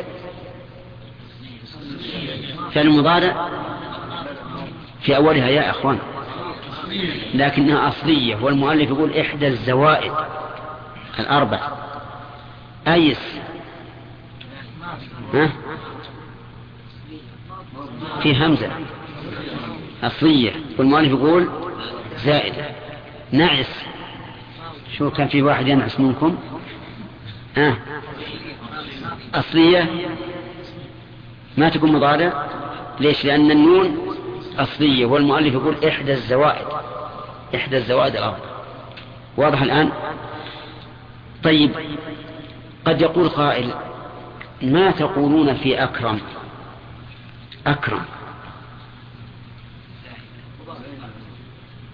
[2.73, 3.49] فالمضارع
[5.01, 5.99] في أولها يا أخوان.
[7.35, 8.37] لكنها أصلية.
[8.37, 10.13] والمؤلف يقول إحدى الزوائد
[11.19, 11.61] الأربع.
[12.89, 13.41] أيس.
[15.35, 15.51] ها؟
[18.23, 18.71] في همزة
[20.03, 21.49] أصلية والمؤلف يقول
[22.25, 22.71] زائدة.
[23.33, 23.85] نعس
[24.99, 26.37] شو كان في واحد ينعس منكم؟
[27.57, 27.77] آه.
[29.35, 29.91] أصلية.
[31.57, 32.47] ما تكون مضارع؟
[33.01, 33.99] ليش؟ لأن النون
[34.59, 36.67] أصلية والمؤلف يقول إحدى الزوائد.
[37.55, 38.39] إحدى الزوائد الأرض.
[39.37, 39.91] واضح الآن؟
[41.43, 41.71] طيب
[42.85, 43.75] قد يقول قائل
[44.63, 46.21] ما تقولون في أكرم؟
[47.67, 48.05] أكرم.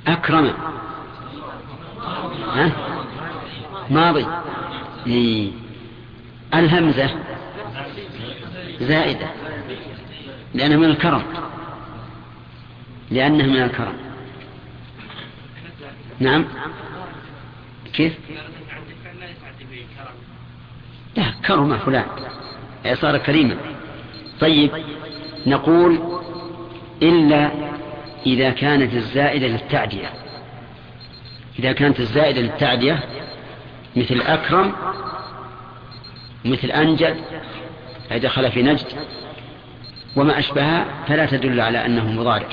[0.07, 0.55] أكرم.
[2.55, 2.73] ها؟
[3.91, 4.27] ماضي.
[5.07, 5.51] إيه.
[6.55, 7.11] الهمزة.
[8.81, 9.31] زائدة.
[10.55, 11.23] لأنها من الكرم.
[13.11, 13.95] لأنها من الكرم.
[16.21, 16.45] نعم.
[17.93, 18.19] كيف؟
[21.17, 22.07] لا كرم فلان.
[22.95, 23.57] صار كريما.
[24.41, 24.71] طيب.
[25.47, 26.21] نقول
[27.03, 27.51] إلا
[28.27, 30.11] إذا كانت الزائدة للتعدية.
[31.59, 33.05] إذا كانت الزائدة للتعدية
[33.97, 34.73] مثل أكرم
[36.45, 37.17] مثل أنجد
[38.13, 38.87] أي دخل في نجد
[40.17, 42.49] وما أشبهها فلا تدل على أنه مضارع.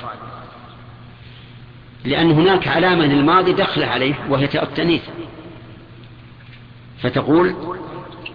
[2.06, 5.04] لأن هناك علامة للماضي دخل عليه وهي تاء التأنيث.
[7.02, 7.56] فتقول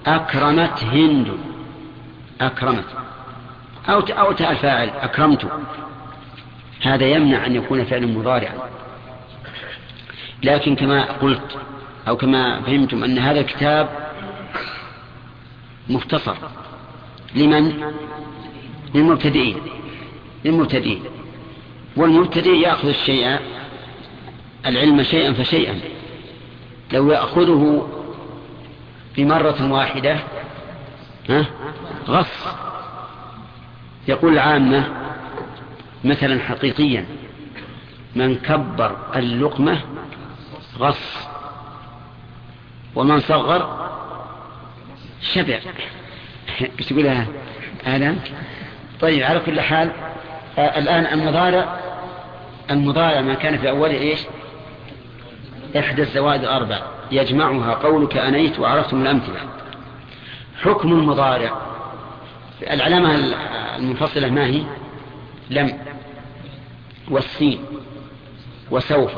[0.07, 1.29] أكرمت هند.
[2.41, 3.02] أكرمت.
[3.89, 5.47] أو أو تاء الفاعل أكرمت.
[6.83, 8.55] هذا يمنع أن يكون فعلا مضارعا.
[10.43, 11.59] لكن كما قلت
[12.09, 13.89] أو كما فهمتم أن هذا الكتاب
[15.89, 16.37] مختصر.
[17.35, 17.93] لمن؟
[18.95, 19.57] للمبتدئين.
[20.45, 21.03] للمبتدئين.
[21.97, 23.39] والمبتدئ يأخذ الشيء
[24.67, 25.81] العلم شيئا فشيئا.
[26.93, 27.89] لو يأخذه
[29.17, 30.19] بمرة واحدة
[31.29, 31.47] ها
[32.09, 32.72] غص.
[34.09, 34.85] يقول العامة
[36.05, 37.07] مثلا حقيقيا
[38.17, 39.81] من كبر اللقمة
[40.79, 41.29] غص
[42.95, 43.91] ومن صغر
[45.21, 45.59] شبع.
[46.79, 47.27] إيش تقولها
[47.85, 48.17] هذا
[49.01, 49.91] طيب على كل حال
[50.59, 51.81] آه الآن المضارع
[52.71, 54.21] المضارع ما كان في أوله إيش؟
[55.79, 59.41] إحدى الزوائد الأربع يجمعها قولك أنيت وعرفتم الأمثلة.
[60.63, 61.53] حكم المضارع.
[62.71, 63.35] العلامة
[63.77, 64.63] المنفصلة ما هي؟
[65.51, 65.79] لم.
[67.11, 67.61] والسين
[68.71, 69.13] وسوف.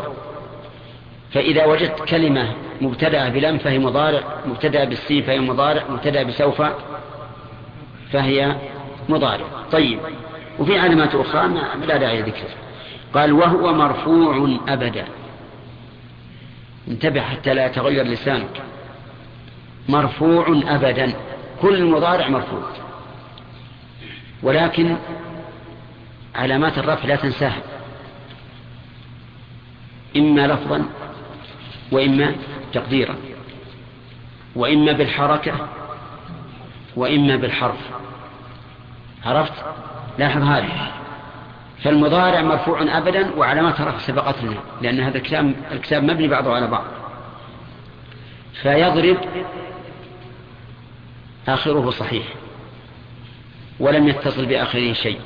[1.33, 6.63] فإذا وجدت كلمة مبتدأة بلم فهي مضارع مبتدأة بالسين فهي مضارع مبتدأة بسوف
[8.13, 8.57] فهي
[9.09, 9.47] مضارع.
[9.73, 9.99] طيب.
[10.59, 12.55] وفي علامات أخرى ما لا داعي ذكرها
[13.15, 15.05] قال وهو مرفوع أبدا.
[16.89, 18.63] انتبه حتى لا يتغير لسانك.
[19.89, 21.13] مرفوع أبدا.
[21.63, 22.63] كل المضارع مرفوع.
[24.43, 24.97] ولكن
[26.35, 27.63] علامات الرفع لا تنساها.
[30.17, 30.85] إما لفظا
[31.93, 32.35] وإما
[32.73, 33.17] تقديرا
[34.57, 35.69] وإما بالحركة
[36.97, 37.91] وإما بالحرف.
[39.25, 39.53] عرفت؟
[40.19, 40.93] لاحظ هذه
[41.83, 46.85] فالمضارع مرفوع أبدا وعلامات رفع سبقت لنا لأن هذا الكتاب, الكتاب مبني بعضه على بعض.
[48.63, 49.17] فيضرب
[51.49, 52.25] آخره صحيح.
[53.81, 55.21] ولم يتصل بآخره شيء.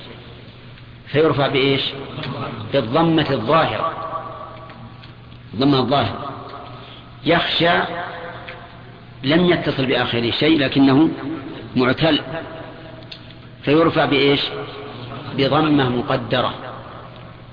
[1.06, 1.82] فيرفع بإيش؟
[2.72, 3.92] بالضمة الظاهرة.
[5.56, 6.30] ضمة الظاهرة.
[7.24, 7.78] يخشى
[9.24, 11.10] لم يتصل بآخره شيء لكنه
[11.76, 12.20] معتل.
[13.62, 14.42] فيرفع بإيش؟
[15.36, 16.54] بضمة مقدرة.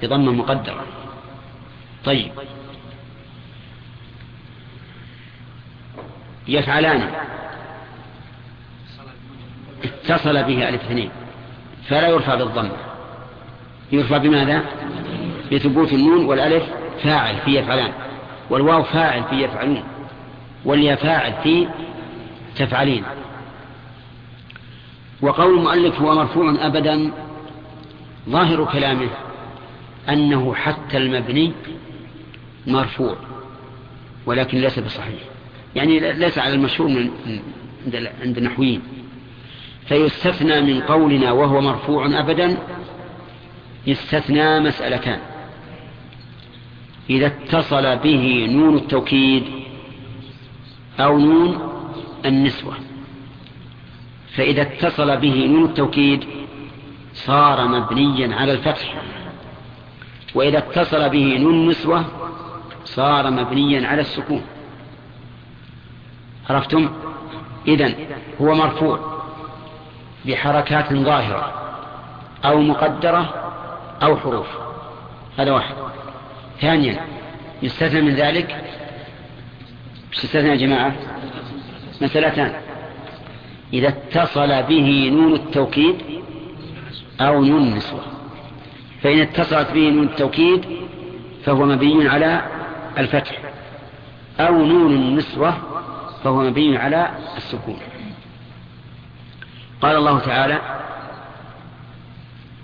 [0.02, 0.84] بضمة مقدرة.
[2.06, 2.32] طيب.
[6.48, 7.12] يفعلان.
[9.86, 11.10] اتصل به ألف اثنين
[11.88, 12.72] فلا يرفع بالضمة
[13.92, 14.64] يرفع بماذا؟
[15.52, 16.64] بثبوت النون والألف
[17.04, 17.92] فاعل في يفعلان.
[18.50, 19.84] والواو فاعل في يفعلون.
[20.66, 21.68] واليا فاعل في
[22.56, 23.04] تفعلين.
[25.22, 27.12] وقول المؤلف هو مرفوع أبدا.
[28.30, 29.10] ظاهر كلامه
[30.10, 31.52] أنه حتى المبني
[32.68, 33.16] مرفوع
[34.26, 35.20] ولكن ليس بصحيح.
[35.76, 37.10] يعني ليس على المشهور من
[38.22, 38.82] عند النحويين.
[39.88, 42.58] فيستثنى من قولنا وهو مرفوع أبدا
[43.88, 45.20] يستثنى مسألتان.
[47.10, 49.44] إذا اتصل به نون التوكيد
[51.00, 51.60] أو نون
[52.26, 52.74] النسوة.
[54.36, 56.26] فإذا اتصل به نون التوكيد
[57.14, 59.02] صار مبنيا على الفتح.
[60.36, 62.06] وإذا اتصل به نون النسوة
[62.84, 64.42] صار مبنيا على السكون.
[66.50, 66.90] عرفتم؟
[67.68, 67.96] إذن
[68.42, 69.15] هو مرفوع.
[70.28, 71.54] بحركات ظاهرة
[72.46, 73.34] أو مقدرة
[74.04, 74.48] أو حروف.
[75.38, 75.76] هذا واحد.
[76.62, 77.00] ثانيا
[77.64, 78.64] يستثنى من ذلك
[80.14, 80.94] يستثنى يا جماعة؟
[82.02, 82.54] مسألتان
[83.74, 85.96] إذا اتصل به نون التوكيد
[87.22, 88.02] أو نون النسوة.
[89.02, 90.66] فإن اتصلت به نون التوكيد
[91.44, 92.42] فهو مبني على
[92.98, 93.40] الفتح
[94.40, 95.54] أو نون النسوة
[96.24, 97.80] فهو مبني على السكون.
[99.82, 100.62] قال الله تعالى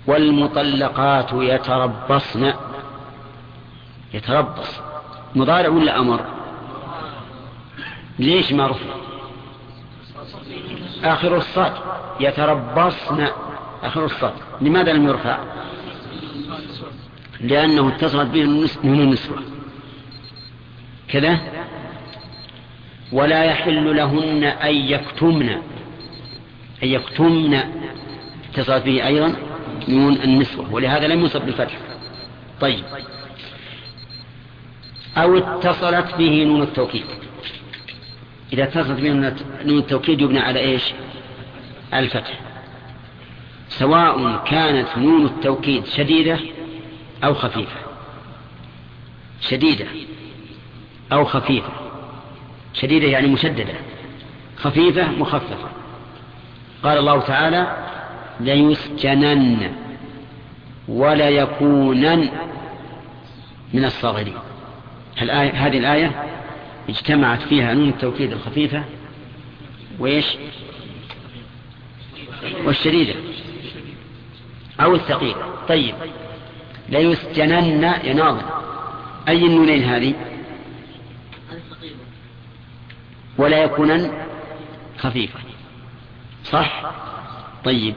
[0.06, 2.52] والمطلقات يتربصن.
[4.14, 4.80] يتربص.
[5.34, 6.24] مضارع ولا أمر؟
[8.18, 8.86] ليش ما رفع
[11.04, 11.72] آخر الصاد.
[12.20, 13.26] يتربصن.
[13.82, 14.32] آخر الصاد.
[14.60, 15.38] لماذا لم يرفع؟
[17.40, 18.44] لأنه اتصلت به
[18.84, 19.36] من النسوة.
[21.08, 21.40] كذا؟
[23.12, 25.71] ولا يحل لهن أن يكتمن.
[26.82, 27.54] أن يكتمن
[28.54, 29.34] اتصلت به أيضا
[29.88, 31.78] نون النسوة ولهذا لم يصب بالفتح.
[32.60, 32.84] طيب.
[35.16, 37.04] أو اتصلت به نون التوكيد.
[38.52, 39.12] إذا اتصلت به
[39.64, 40.82] نون التوكيد يبنى على إيش؟
[41.94, 42.40] الفتح.
[43.68, 46.38] سواء كانت نون التوكيد شديدة
[47.24, 47.80] أو خفيفة.
[49.40, 49.86] شديدة
[51.12, 51.72] أو خفيفة.
[52.74, 53.74] شديدة يعني مشددة.
[54.56, 55.81] خفيفة مخففة.
[56.82, 57.76] قال الله تعالى
[58.40, 59.72] ليسجنن
[60.88, 62.28] ولا يكونن
[63.74, 64.34] من الصاغرين.
[65.54, 66.24] هذه الآية
[66.88, 68.84] اجتمعت فيها نون التوكيد الخفيفة
[69.98, 70.26] وإيش؟
[72.64, 73.14] والشديدة
[74.80, 75.54] أو الثقيلة.
[75.68, 75.94] طيب.
[76.88, 78.44] ليسجنن يا ناظر
[79.28, 80.14] أي النونين هذه؟
[83.38, 84.10] ولا يكونن
[84.98, 85.38] خفيفة.
[86.44, 86.92] صح؟
[87.64, 87.94] طيب.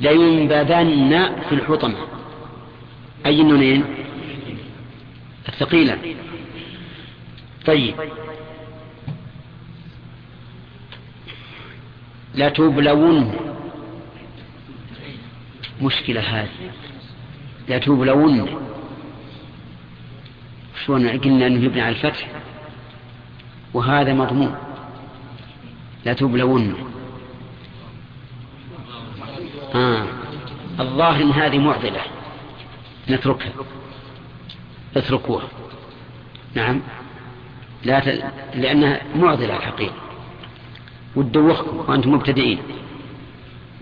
[0.00, 1.96] لينبذن في الحطمة.
[3.26, 3.84] أي النونين
[5.48, 5.98] الثقيلة.
[7.66, 7.94] طيب.
[12.34, 13.36] لا تبلون.
[15.82, 16.48] مشكلة هذه.
[17.68, 18.48] لا تبلون.
[20.84, 22.28] شلون؟ قلنا إنه يبنى على الفتح.
[23.74, 24.54] وهذا مضمون.
[26.04, 26.89] لا تبلون.
[29.74, 30.04] آه.
[30.80, 32.00] الظاهر إن هذه معضلة.
[33.10, 33.52] نتركها.
[34.96, 35.48] اتركوها.
[36.54, 36.80] نعم.
[37.84, 38.24] لا ت...
[38.54, 39.94] لأنها معضلة الحقيقة
[41.16, 42.58] وتدوخكم وأنتم مبتدئين.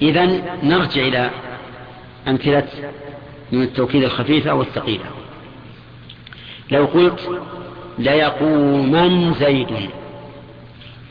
[0.03, 0.27] إذا
[0.63, 1.31] نرجع إلى
[2.29, 2.69] أمثلة
[3.53, 5.05] من التوكيد الخفيفة والثقيلة
[6.71, 7.43] لو قلت
[7.99, 9.91] ليقومن زيد.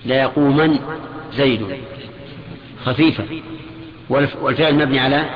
[0.06, 0.80] ليقومن
[1.34, 1.78] زيد.
[2.86, 3.24] خفيفة.
[4.10, 5.30] والفعل مبني على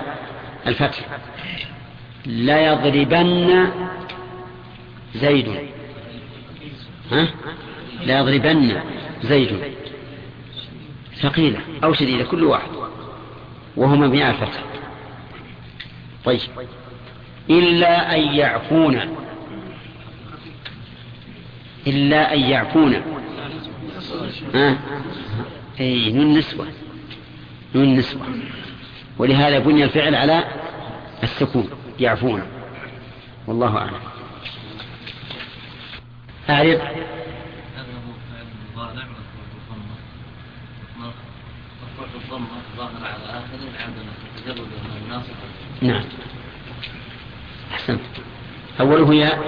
[0.68, 0.99] الفتح.
[2.26, 3.68] ليضربن
[5.15, 5.56] زيد.
[7.11, 7.27] ها؟
[8.02, 8.81] ليضربن
[9.23, 9.60] زيد.
[11.15, 11.60] ثقيلة.
[11.84, 12.23] أو شديدة.
[12.23, 12.69] كل واحد.
[13.77, 14.64] وهو مبني على الفتح.
[16.26, 16.39] طيب.
[17.49, 19.15] إلا أن يعفون.
[21.88, 23.02] إلا أن يعفون.
[24.53, 24.77] ها؟
[25.80, 26.68] أي نون نسوة.
[27.76, 28.22] نون نسوة.
[29.18, 30.43] ولهذا بني الفعل على
[31.23, 31.69] السكون
[31.99, 32.43] يعفون.
[33.48, 33.99] والله أعلم.
[36.49, 36.81] أعرف
[45.81, 46.03] نعم.
[47.72, 48.02] أحسنت.
[48.80, 49.39] أوله يا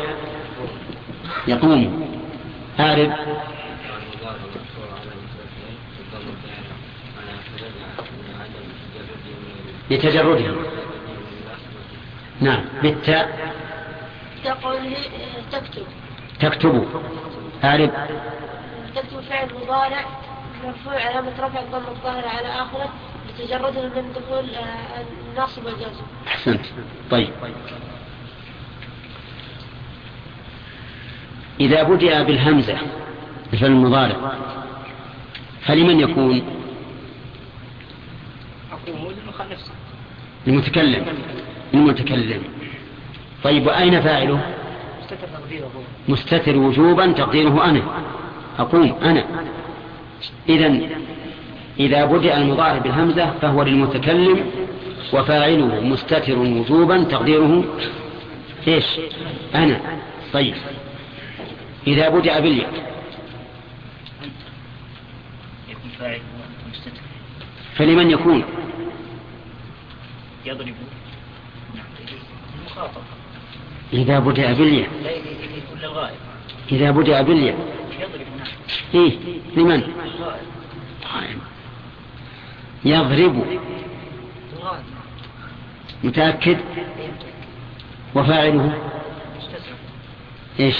[1.48, 2.10] يقوم.
[2.80, 3.14] أعرف
[9.92, 10.56] لتجرده.
[12.42, 13.54] نعم بالتاء.
[14.44, 14.96] تقول
[15.52, 15.86] تكتب.
[16.40, 16.88] تكتب.
[17.64, 17.92] أعرف
[18.96, 20.06] تكتب فعل مضارع
[20.64, 22.90] مرفوع علامة رفع الضم الظاهرة على آخره
[23.30, 26.66] لتجرده من دخول آه، الناصب والجازم أحسنت.
[27.12, 27.30] طيب.
[31.60, 32.78] إذا بدأ بالهمزة
[33.54, 34.32] الفعل المضارع
[35.62, 36.62] فلمن يكون؟
[40.48, 41.06] المتكلم.
[41.74, 42.44] المتكلم.
[43.44, 44.56] طيب وأين فاعله؟
[46.08, 47.82] مستتر وجوبا تقديره أنا.
[48.60, 49.26] أقوم أنا.
[50.50, 50.80] إذا
[51.80, 54.46] إذا بدأ المضارع بالهمزة فهو للمتكلم
[55.14, 57.64] وفاعله مستتر وجوبا تقديره
[58.68, 58.86] إيش؟
[59.56, 59.82] أنا.
[60.34, 60.56] طيب.
[61.88, 62.94] إذا بدأ بالياء.
[67.76, 68.44] فلمن يكون؟
[70.45, 70.74] يضرب.
[73.94, 74.90] إذا بدأ بالياء.
[76.72, 77.57] إذا بدأ بالياء.
[78.94, 79.11] إيه
[79.56, 79.84] لمن.
[82.86, 83.60] يضرب.
[86.03, 86.57] متأكد؟
[88.15, 88.74] وفاعله؟
[90.60, 90.76] إيش؟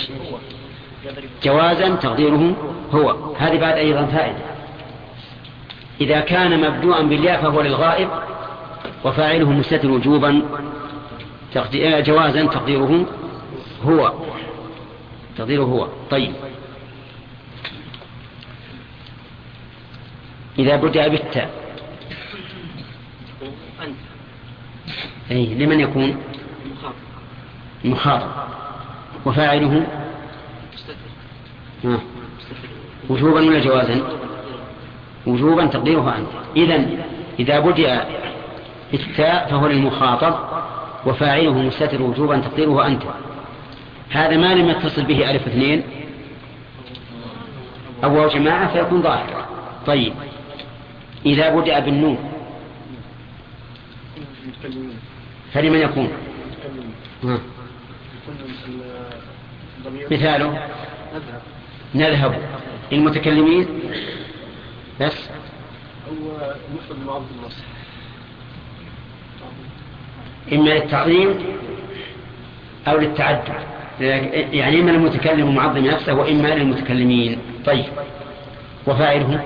[1.44, 2.56] جوازا تقديره
[2.91, 3.35] هو.
[3.35, 4.38] هذه بعد أيضا فائدة.
[6.02, 8.10] إذا كان مبدوءا بالياء فهو للغائب.
[9.06, 10.42] وفاعله مستتر وجوبا
[11.56, 13.06] آه، جوازا تقديره
[13.84, 14.14] هو.
[15.38, 15.88] تقديره هو.
[16.12, 16.34] طيب.
[20.60, 21.50] إذا بدأ بالتاء.
[25.32, 26.18] أي لمن يكون؟
[27.86, 28.30] مخاطب
[29.26, 29.88] وفاعله؟
[31.86, 32.00] آه.
[33.10, 34.02] وجوبا ولا جوازا؟
[35.28, 36.28] وجوبا تقديره أنت.
[36.56, 36.88] إذا
[37.40, 38.23] إذا بدأ
[38.94, 40.36] بالتاء فهو للمخاطب
[41.06, 43.03] وفاعله مستتر وجوبا تقديره أنت.
[44.10, 45.84] هذا ما لم يتصل به ألف اثنين.
[48.03, 49.45] أو جماعة فيكون ظاهر
[49.86, 50.14] طيب.
[51.26, 51.80] إذا بدأ
[54.18, 54.98] المتكلمين
[55.53, 56.10] فلمن يكون؟
[60.11, 60.68] مثاله.
[61.95, 62.41] نذهب.
[62.91, 63.68] المتكلمين؟
[65.02, 65.30] بس.
[66.10, 67.56] هو المفرد المعروف النص.
[70.53, 71.36] إما للتعظيم
[72.88, 73.53] أو للتعدد
[74.53, 77.38] يعني إما للمتكلم معظم نفسه وإما للمتكلمين.
[77.65, 77.86] طيب.
[78.88, 79.44] وفاعله؟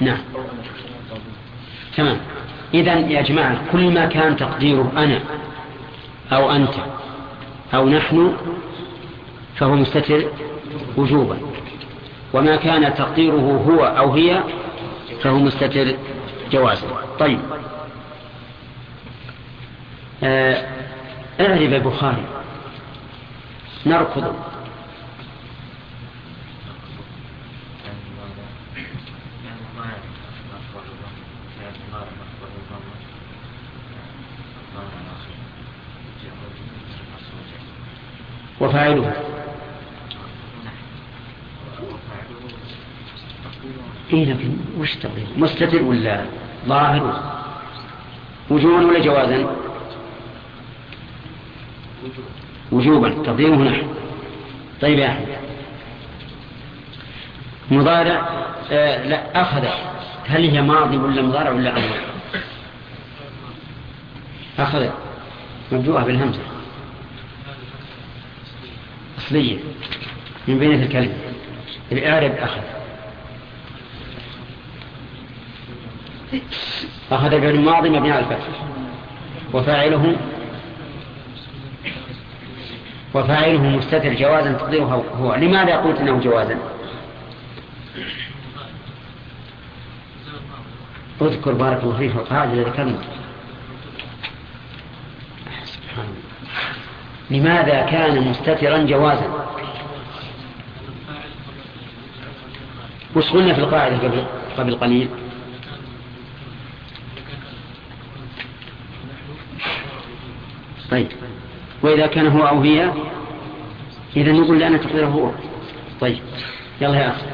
[0.00, 0.18] نعم.
[1.96, 2.16] تمام.
[2.74, 5.20] إذا يا جماعة كل ما كان تقديره أنا
[6.32, 6.74] أو أنت
[7.74, 8.36] أو نحن
[9.56, 10.24] فهو مستتر
[10.96, 11.38] وجوبا.
[12.32, 14.42] وما كان تقديره هو أو هي
[15.22, 15.96] فهو مستتر
[16.52, 16.86] جوازا.
[17.18, 17.38] طيب.
[20.22, 20.66] آه،
[21.40, 22.24] اعرف البخاري
[23.86, 24.34] نركض.
[38.60, 39.12] وفاعله.
[44.12, 46.24] إيه لكن وش تقدير مستتر ولا
[46.66, 47.34] ظاهر؟
[48.50, 49.56] وجوبا ولا جوازا؟
[52.72, 53.94] وجوبا تقديره نحن
[54.80, 55.28] طيب يا أحمد.
[57.70, 58.28] مضارع
[58.72, 59.66] آه لا أخذ.
[60.26, 62.00] هل هي ماضي ولا مضارع ولا أمر
[64.58, 64.88] أخذ.
[65.72, 66.40] مبدوءة بالهمزة.
[69.18, 69.58] أصلية.
[70.48, 71.14] من بين الكلمة.
[71.92, 72.60] الإعراب أخذ.
[77.12, 78.46] أخذ فعل ماضي مبني على الفتح.
[79.52, 80.16] وفاعله
[83.14, 86.58] وفاعله مستتر جوازا تقديره هو لماذا قلت إنه جوازا؟
[91.22, 92.98] اذكر بارك الله فيك القاعدة الذي ذكرنا.
[97.30, 99.46] لماذا كان مستترا جوازا؟
[103.16, 104.24] وش قلنا في القاعدة قبل
[104.58, 105.08] قبل قليل؟
[110.90, 111.08] طيب.
[111.84, 112.92] وإذا كان هو أو هي
[114.16, 115.30] إذا نقول لأن تقديره هو.
[116.00, 116.18] طيب
[116.80, 117.26] يلا يا أخي.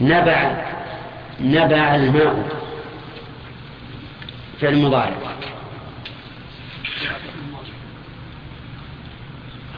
[0.00, 0.64] نبع
[1.40, 2.48] نبع الماء.
[4.60, 5.16] فعل مضارع.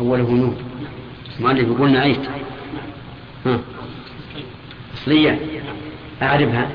[0.00, 0.56] أوله نون.
[1.40, 2.20] مؤلف يقول نعيت
[3.46, 3.60] ها.
[4.94, 5.40] أصلية.
[6.22, 6.70] أعرفها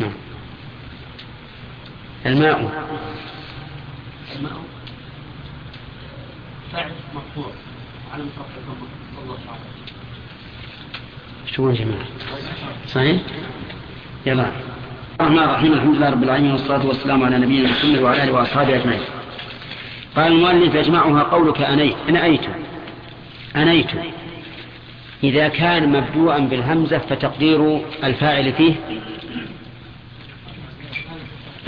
[0.00, 0.12] نعم.
[2.26, 2.58] الماء
[6.72, 7.52] فاعل مرفوع على مصرف الله تعالى
[11.46, 12.06] شو يا جماعة.
[12.88, 13.22] صحيح؟
[14.26, 14.46] يلا.
[15.20, 19.00] الرحمن الرحيم الحمد لله رب العالمين والصلاة والسلام على نبينا محمد وعلى آله وأصحابه أجمعين.
[20.16, 22.40] قال المؤلف يجمعها قولك أنيت أنأيت
[23.56, 23.90] أنيت.
[25.24, 28.74] إذا كان مبدوءا بالهمزة فتقدير الفاعل فيه.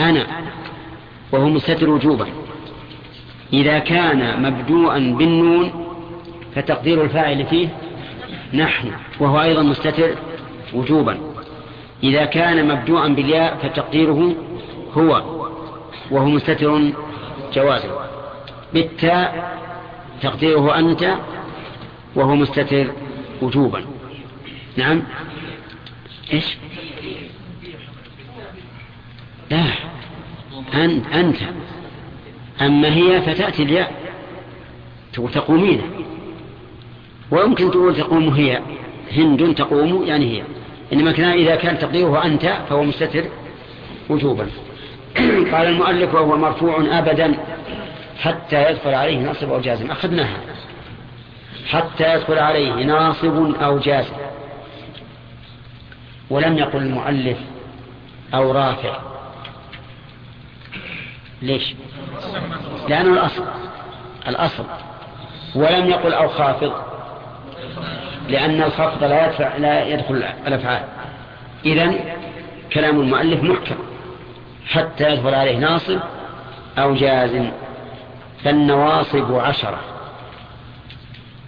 [0.00, 0.26] أنا.
[1.32, 2.26] وهو مستتر وجوبا.
[3.52, 5.83] إذا كان مبدوءا بالنون
[6.54, 7.68] فتقدير الفاعل فيه
[8.54, 8.90] نحن
[9.20, 10.14] وهو أيضا مستتر
[10.72, 11.18] وجوبا.
[12.02, 14.34] إذا كان مبدوءا بالياء فتقديره
[14.96, 15.22] هو
[16.10, 16.92] وهو مستتر
[17.54, 18.08] جوازا.
[18.74, 19.58] بالتاء
[20.22, 21.14] تقديره أنت
[22.14, 22.92] وهو مستتر
[23.42, 23.84] وجوبا.
[24.76, 25.02] نعم؟
[26.32, 26.56] إيش؟
[29.50, 29.64] لا
[30.74, 31.36] أنت, أنت.
[32.60, 33.92] أما هي فتأتي الياء
[35.12, 36.03] تقومين.
[37.30, 38.60] ويمكن تقول تقوم هي.
[39.12, 40.44] هند تقوم يعني هي.
[40.92, 43.24] إنما كان إذا كان تقديره أنت فهو مستتر
[44.10, 44.46] وجوبا.
[45.52, 47.34] قال المؤلف وهو مرفوع أبدا
[48.20, 49.90] حتى يدخل عليه ناصب أو جازم.
[49.90, 50.36] أخذناها.
[51.70, 54.14] حتى يدخل عليه ناصب أو جازم.
[56.30, 57.38] ولم يقل المؤلف
[58.34, 58.96] أو رافع.
[61.42, 61.74] ليش؟
[62.88, 63.44] لأنه الأصل.
[64.28, 64.64] الأصل.
[65.54, 66.93] ولم يقل أو خافض.
[68.28, 70.82] لأن الخفض لا يدفع لا يدخل الأفعال.
[71.66, 71.98] إذن
[72.72, 73.74] كلام المؤلف محكم.
[74.66, 75.98] حتى يدخل عليه ناصب
[76.78, 77.50] أو جازم
[78.44, 79.80] فالنواصب عشرة.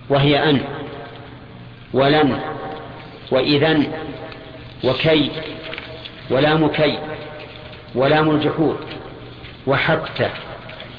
[0.08, 0.60] وهي أن
[1.92, 2.40] ولن
[3.30, 3.86] وإذن
[4.84, 5.30] وكي
[6.30, 6.98] ولام كي
[7.94, 8.76] ولام الجحود
[9.66, 10.30] وحتى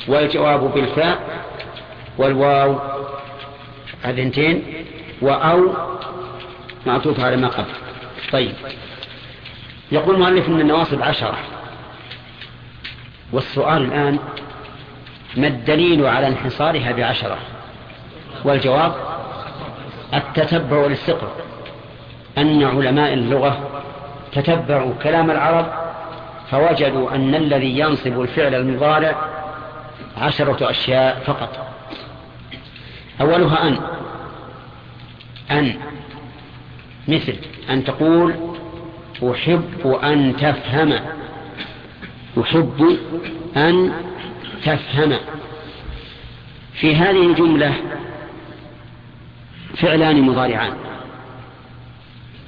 [0.08, 1.18] والجواب بالفاء
[2.18, 2.80] والواو.
[4.06, 4.64] اذنتين
[5.22, 5.73] وأو
[6.85, 7.72] معطوف على ما قبل.
[8.31, 8.53] طيب.
[9.91, 11.38] يقول المؤلف ان النواصب عشرة.
[13.31, 14.19] والسؤال الآن
[15.38, 17.38] ما الدليل على انحصارها بعشرة؟
[18.44, 18.94] والجواب
[20.14, 21.35] التتبع والاستقراء
[22.38, 23.81] أن علماء اللغة
[24.31, 25.65] تتبعوا كلام العرب
[26.52, 29.15] فوجدوا أن الذي ينصب الفعل المضارع
[30.18, 31.68] عشرة أشياء فقط.
[33.22, 33.77] أولها أن
[35.52, 35.74] أن
[37.07, 37.36] مثل
[37.69, 38.36] أن تقول
[39.24, 40.99] أحب أن تفهم.
[42.41, 42.98] أحب
[43.57, 43.94] أن
[44.65, 45.18] تفهم.
[46.74, 47.74] في هذه الجملة
[49.78, 50.74] فعلان مضارعان.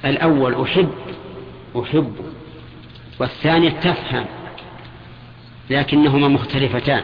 [0.04, 0.90] الأول أحب
[1.76, 2.14] أحب
[3.18, 4.26] والثانية تفهم
[5.70, 7.02] لكنهما مختلفتان.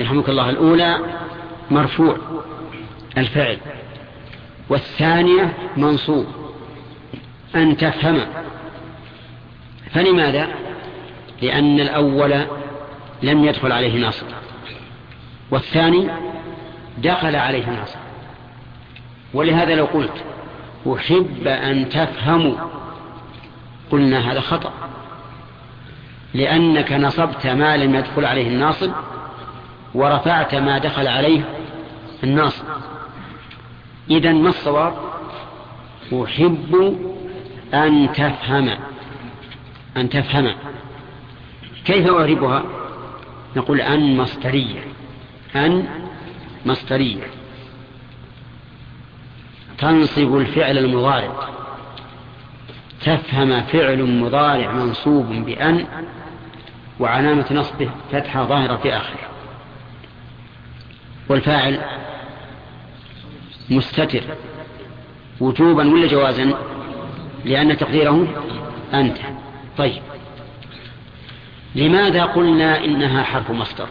[0.00, 0.98] يرحمك الله الأولى
[1.70, 2.18] مرفوع.
[3.20, 3.58] الفعل.
[4.68, 6.26] والثانية منصوب.
[7.54, 8.20] أن تفهم.
[9.90, 10.48] فلماذا؟
[11.42, 12.46] لأن الأول
[13.22, 14.26] لم يدخل عليه ناصر
[15.50, 16.08] والثاني
[16.98, 17.98] دخل عليه ناصر
[19.34, 20.24] ولهذا لو قلت
[20.86, 22.54] أحب أن تفهموا
[23.90, 24.72] قلنا هذا خطأ.
[26.34, 28.90] لأنك نصبت ما لم يدخل عليه الناصب
[29.94, 31.40] ورفعت ما دخل عليه
[32.24, 32.64] الناصب.
[34.10, 34.94] إذا ما الصواب؟
[36.12, 36.98] أحب
[37.74, 38.70] أن تفهم.
[39.96, 40.54] أن تفهم.
[41.84, 42.64] كيف أعربها؟
[43.56, 44.80] نقول أن مصدرية.
[45.56, 45.88] أن
[46.66, 47.22] مصدرية.
[49.78, 51.48] تنصب الفعل المضارع.
[53.00, 55.86] تفهم فعل مضارع منصوب بأن
[57.00, 59.28] وعلامة نصبه فتحة ظاهرة في آخره.
[61.28, 61.80] والفاعل
[63.70, 64.22] مستتر.
[65.40, 66.54] وجوبا ولا جوازا؟
[67.44, 68.26] لأن تقديره
[68.94, 69.18] أنت.
[69.78, 70.02] طيب.
[71.74, 73.88] لماذا قلنا إنها حرف مصدر؟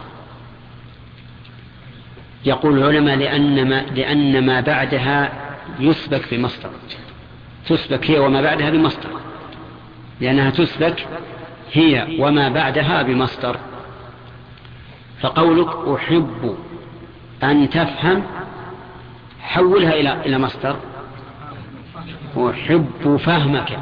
[2.45, 5.31] يقول العلماء لأن ما, لأن ما بعدها
[5.79, 6.69] يسبك بمصدر.
[7.67, 9.09] تسبك هي وما بعدها بمصدر.
[10.21, 11.07] لأنها تسبك
[11.73, 13.57] هي وما بعدها بمصدر.
[15.21, 16.57] فقولك أحب
[17.43, 18.23] أن تفهم
[19.47, 20.75] حولها إلى إلى مصدر.
[22.37, 23.79] أحب فهمك.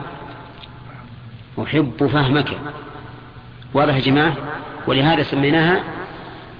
[1.63, 2.57] أحب فهمك.
[3.73, 4.35] واضح يا جماعة؟
[4.87, 5.83] ولهذا سميناها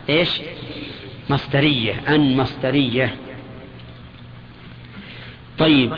[0.09, 0.41] إيش؟
[1.29, 2.15] مصدرية.
[2.15, 3.15] أن مصدرية.
[5.59, 5.93] طيب.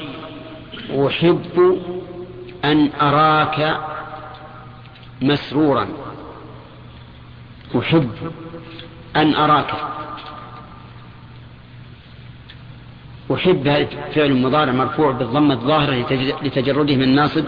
[0.91, 1.79] أحب
[2.65, 3.77] أن أراك
[5.21, 5.88] مسرورا.
[7.79, 8.11] أحب
[9.15, 9.73] أن أراك.
[13.34, 16.14] أحب فعل مضارع مرفوع بالضمة الظاهرة
[16.44, 17.45] لتجرده من الناصب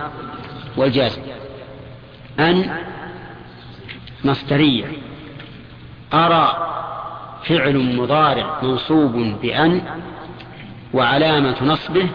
[0.77, 1.21] والجازم
[2.39, 2.77] أن
[4.23, 4.85] مصدرية.
[6.13, 6.67] أرى
[7.43, 9.11] فعل مضارع منصوب
[9.41, 9.81] بأن
[10.93, 12.09] وعلامة نصبه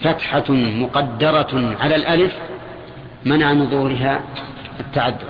[0.00, 2.32] فتحة مقدرة على الألف
[3.24, 4.20] منع من ظهورها
[4.80, 5.28] التعدد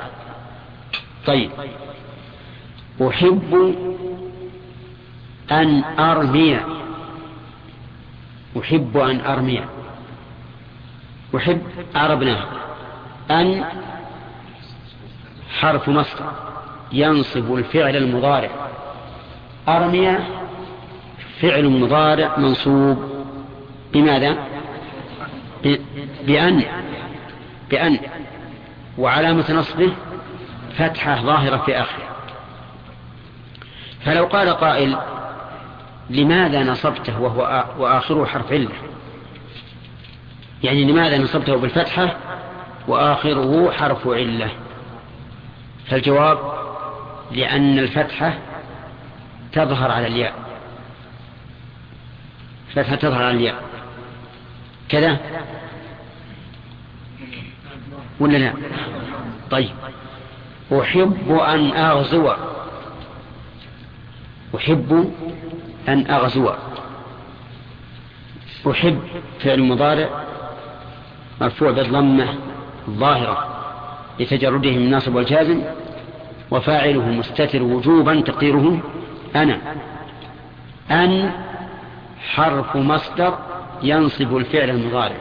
[1.26, 1.50] طيب.
[3.02, 3.74] أحب
[5.50, 6.79] أن أرمي
[8.58, 9.64] أحب أن أرمي.
[11.36, 11.62] أحب
[11.94, 12.44] عربناه
[13.30, 13.64] أن
[15.60, 16.32] حرف مصدر
[16.92, 18.50] ينصب الفعل المضارع.
[19.68, 20.18] أرمي
[21.40, 23.10] فعل مضارع منصوب
[23.92, 24.36] بماذا؟
[26.26, 26.64] بأن.
[27.70, 27.98] بأن.
[28.98, 29.92] وعلامة نصبه
[30.78, 32.10] فتحة ظاهرة في آخره.
[34.04, 34.96] فلو قال قائل
[36.10, 38.74] لماذا نصبته وهو وآخره حرف علة؟
[40.62, 42.16] يعني لماذا نصبته بالفتحة
[42.88, 44.50] وآخره حرف علة؟
[45.86, 46.38] فالجواب
[47.32, 48.38] لأن الفتحة
[49.52, 50.34] تظهر على الياء.
[52.68, 53.62] الفتحة تظهر على الياء.
[54.88, 55.18] كذا؟
[58.20, 58.52] ولا لا؟
[59.50, 59.70] طيب.
[60.72, 62.32] أحب أن أغزو.
[64.56, 65.12] أحب
[65.92, 66.50] أن أغزو.
[68.70, 69.00] أحب
[69.40, 70.08] فعل مضارع
[71.40, 72.34] مرفوع بالضمة
[72.88, 73.46] الظاهرة
[74.20, 75.62] لتجرده من الناصب والجازم
[76.50, 78.80] وفاعله مستتر وجوبا تقديره
[79.36, 79.58] أنا.
[80.90, 81.30] أن
[82.34, 83.38] حرف مصدر
[83.82, 85.16] ينصب الفعل المضارع.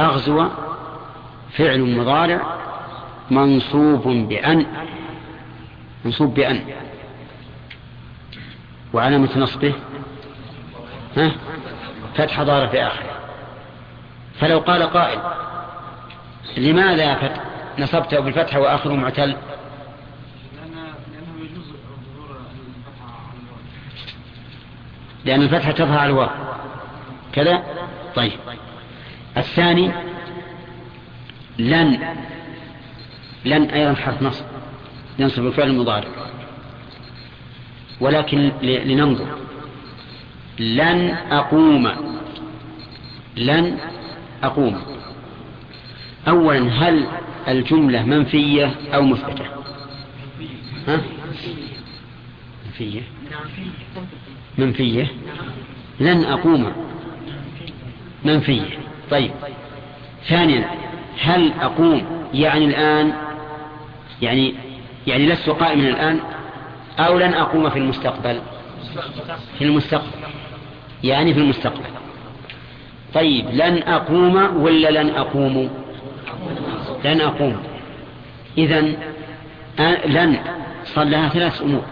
[0.00, 0.48] أغزو
[1.56, 2.40] فعل مضارع
[3.30, 4.66] منصوب بأن
[6.04, 6.60] منصوب بأن.
[8.98, 9.74] وعلامة نصبه
[11.16, 11.32] ها؟
[12.14, 13.10] فتح ضار في آخره.
[14.40, 15.20] فلو قال قائل
[16.56, 17.32] لماذا
[17.78, 19.36] نصبته بالفتحة وآخره معتل؟
[25.24, 26.28] لأن الفتحة تظهر على الواو.
[27.32, 27.62] كذا؟
[28.14, 28.32] طيب.
[29.36, 29.92] الثاني
[31.58, 32.16] لن
[33.44, 34.44] لن أيضا حرف نصب
[35.18, 36.27] ينصب الفعل المضارع.
[38.00, 39.26] ولكن لننظر.
[40.58, 41.88] لن أقوم.
[43.36, 43.78] لن
[44.42, 44.80] أقوم.
[46.28, 47.06] أولا هل
[47.48, 49.44] الجملة منفية أو مثبتة؟
[52.66, 53.00] منفية.
[54.58, 55.06] منفية.
[56.00, 56.72] لن أقوم.
[58.24, 58.78] منفية.
[59.10, 59.30] طيب.
[60.28, 60.70] ثانيا
[61.20, 63.12] هل أقوم؟ يعني الآن
[64.22, 64.54] يعني
[65.06, 66.20] يعني لست قائما الآن؟
[66.98, 68.40] أو لن أقوم في المستقبل.
[69.58, 70.10] في المستقبل.
[71.04, 71.84] يعني في المستقبل.
[73.14, 75.70] طيب لن أقوم ولا لن أقوم؟
[77.04, 77.62] لن أقوم.
[78.58, 78.80] إذا
[80.06, 80.38] لن.
[80.84, 81.84] صار لها ثلاث أمور.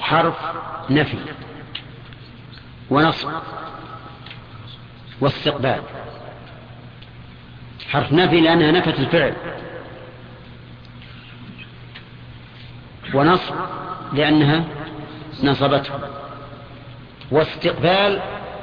[0.00, 0.36] حرف
[0.90, 1.16] نفي.
[2.90, 3.28] ونصب.
[5.20, 5.80] واستقبال.
[7.90, 9.34] حرف نفي لأنها نفت الفعل.
[13.14, 13.54] ونصب
[14.12, 14.64] لأنها
[15.42, 15.92] نصبته.
[17.30, 18.20] واستقبال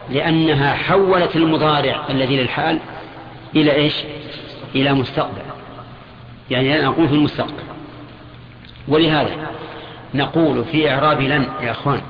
[0.10, 2.80] لأنها حولت المضارع الذي للحال
[3.56, 3.96] إلى إيش؟
[4.76, 5.42] إلى مستقبل.
[6.52, 7.64] يعني أنا أقول في المستقبل.
[8.88, 9.48] ولهذا
[10.14, 12.02] نقول في إعراب لن يا أخوان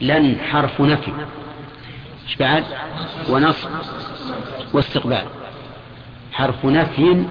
[0.00, 1.12] لن حرف نفي.
[2.26, 2.64] إيش بعد؟
[3.28, 3.68] ونصب
[4.72, 5.24] واستقبال.
[6.32, 7.24] حرف نفي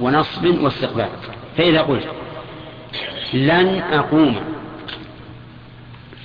[0.00, 1.08] ونصب واستقبال.
[1.56, 2.06] فإذا قلت
[3.34, 4.40] لن أقوم.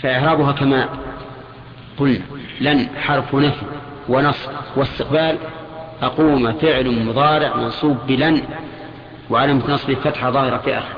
[0.02, 0.90] فإعرابها كما
[1.98, 2.22] قلنا
[2.62, 3.66] لن حرف نفي
[4.10, 5.38] ونصب واستقبال
[6.02, 8.42] أقوم فعل مضارع منصوب بلن
[9.30, 10.96] وعلامة نصب فتحة ظاهرة في آخر.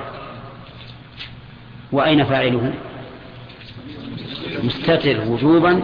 [1.91, 2.73] وأين فاعله؟
[4.63, 5.83] مستتر وجوبا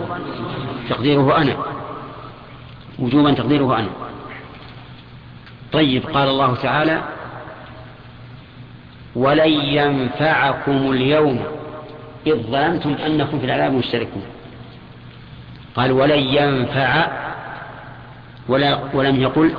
[0.89, 1.57] تقديره أنا.
[2.99, 3.89] وجوبا تقديره أنا.
[5.71, 7.03] طيب قال الله تعالى
[9.15, 11.45] ولن ينفعكم اليوم
[12.27, 14.23] إذ ظننتم أنكم في العذاب مشتركون.
[15.75, 17.07] قال ولن ينفع
[18.47, 19.53] ولا ولم يقل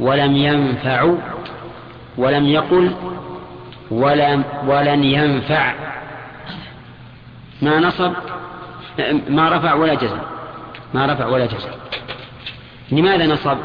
[0.00, 1.14] ولم ينفع
[2.18, 2.94] ولم يقل
[3.90, 5.74] ولم ولن ينفع.
[7.62, 8.12] ما نصب
[9.28, 10.18] ما رفع ولا جزم.
[10.94, 11.70] ما رفع ولا جزم.
[12.90, 13.58] لماذا نصب؟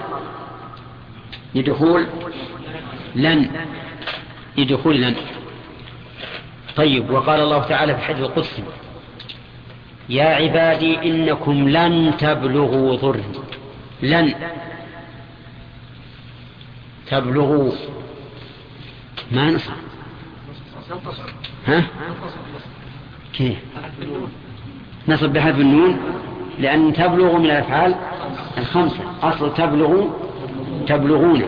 [1.55, 2.07] لدخول
[3.15, 3.49] لن
[4.57, 5.15] لدخول لن
[6.75, 8.61] طيب وقال الله تعالى في حديث القدس
[10.09, 13.23] يا عبادي إنكم لن تبلغوا ضر
[14.01, 14.33] لن
[17.07, 17.71] تبلغوا.
[19.31, 19.71] ما نصب
[21.67, 21.83] ها؟
[23.33, 23.57] كيف؟
[25.07, 25.99] نصب بحذف النون
[26.59, 27.95] لأن تبلغ من الأفعال
[28.57, 28.99] الخمسة.
[29.21, 30.07] أصل تبلغ
[30.87, 31.43] تبلغون.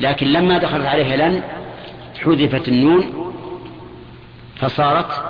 [0.00, 1.42] لكن لما دخلت عليها لن
[2.24, 3.32] حذفت النون
[4.56, 5.24] فصارت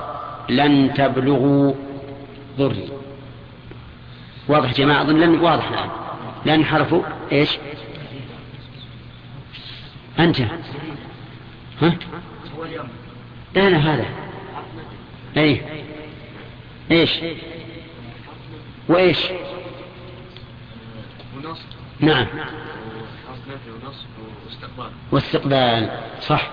[0.48, 1.74] لن تبلغوا
[2.58, 2.88] ضري.
[4.48, 5.90] واضح جماعة؟ أظن لن واضح الآن.
[6.46, 6.94] لن حرف
[7.32, 7.58] إيش؟
[10.18, 10.40] أنت.
[11.82, 11.96] ها؟
[13.54, 14.06] لا لا هذا.
[15.36, 15.62] أي.
[16.90, 17.20] إيش؟
[18.88, 19.18] وإيش؟
[21.36, 22.26] ونصب نعم.
[25.12, 25.90] واستقبال
[26.20, 26.50] صح.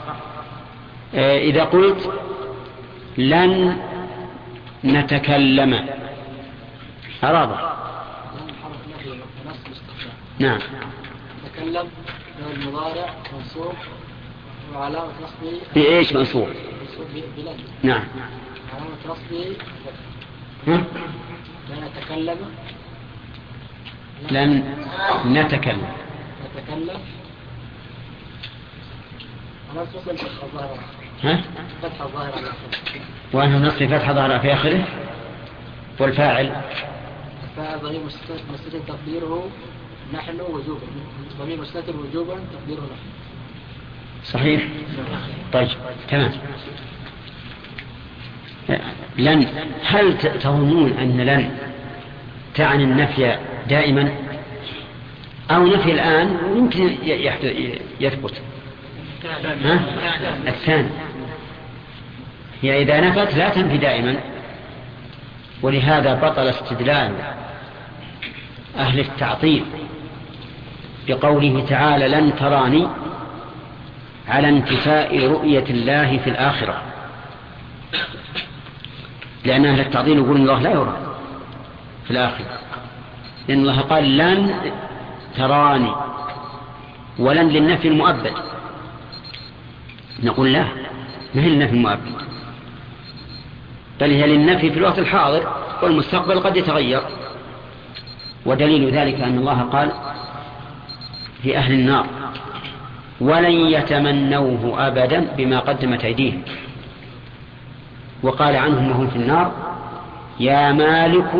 [1.15, 2.11] آه، إذا قلت
[3.17, 3.77] لن
[4.83, 5.89] نتكلم.
[7.23, 7.69] أراضى
[10.39, 10.59] نعم.
[11.45, 11.87] تكلم
[12.55, 13.73] المضارع منصوب
[14.75, 17.07] وعلامة نصبه بإيش منصوب؟ منصوب
[17.37, 18.03] بلن نعم.
[18.73, 19.57] علامة نصبه؟
[21.69, 22.37] لا نتكلم.
[24.31, 24.63] لن
[25.25, 25.87] نتكلم.
[26.55, 26.99] نتكلم.
[31.23, 31.41] ها؟
[32.21, 32.57] على الآخر.
[33.33, 34.83] وأنه نصف فتحة ظهر في آخره؟
[35.99, 36.61] والفاعل؟
[37.57, 38.01] فاعل ضمير
[38.53, 39.49] مستتر تقديره
[40.13, 40.87] نحن وجوبا.
[41.39, 43.09] ضمير مستتر وجوبا تقديره نحن.
[44.25, 44.67] صحيح؟
[45.53, 45.67] طيب
[46.09, 46.31] تمام.
[49.17, 49.47] لن
[49.83, 51.57] هل تظنون أن لن
[52.55, 53.39] تعني النفي
[53.69, 54.11] دائما
[55.51, 56.95] أو نفي الآن يمكن
[57.99, 58.41] يثبت.
[59.63, 59.79] ها؟
[60.47, 60.89] الثاني.
[62.61, 64.15] هي إذا نفت لا تنفي دائما.
[65.61, 67.13] ولهذا بطل استدلال
[68.77, 69.65] أهل التعطيل
[71.07, 72.87] بقوله تعالى لن تراني
[74.27, 76.81] على انتفاء رؤية الله في الآخرة.
[79.45, 81.17] لأن أهل التعطيل يقولون الله لا يرى
[82.05, 82.59] في الآخرة.
[83.47, 84.53] لأن الله قال لن
[85.37, 85.91] تراني
[87.19, 88.33] ولن للنفي المؤبد.
[90.23, 90.65] نقول لا
[91.35, 92.15] ما هي للنفي المؤبد؟
[93.99, 95.53] بل هي للنفي في الوقت الحاضر
[95.83, 97.01] والمستقبل قد يتغير.
[98.45, 99.91] ودليل ذلك أن الله قال
[101.43, 102.05] في أهل النار
[103.21, 106.41] ولن يتمنوه أبدا بما قدمت أيديهم.
[108.23, 109.51] وقال عنهم وهم في النار
[110.39, 111.31] يا مالك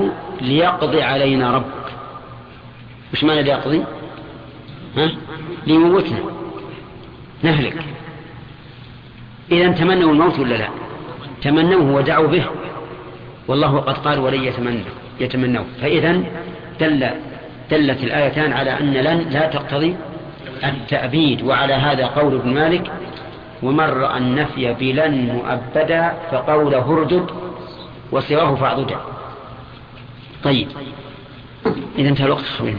[0.42, 1.79] ليقضي علينا ربك.
[3.14, 3.84] وش معنى ليقضي
[4.98, 5.12] ها؟
[5.68, 6.20] ليموتنا.
[7.44, 7.84] نهلك.
[9.52, 10.70] إذا تمنوا الموت ولا لا؟
[11.42, 12.46] تمنوه ودعوا به.
[13.48, 14.84] والله قد قال ولن يتمنى
[15.20, 16.24] يتمنوا فإذا
[16.80, 17.10] دل
[17.72, 19.96] دلت الآيتان على أن لن لا تقتضي
[20.64, 21.42] التأبيد.
[21.42, 22.92] وعلى هذا قول ابن مالك
[23.64, 27.26] ومن رأى النفي بلن مؤبدا فقوله اردد
[28.12, 28.98] وسواه فاعضدا
[30.44, 30.68] طيب.
[31.98, 32.78] إذا انتهى الوقت خوينا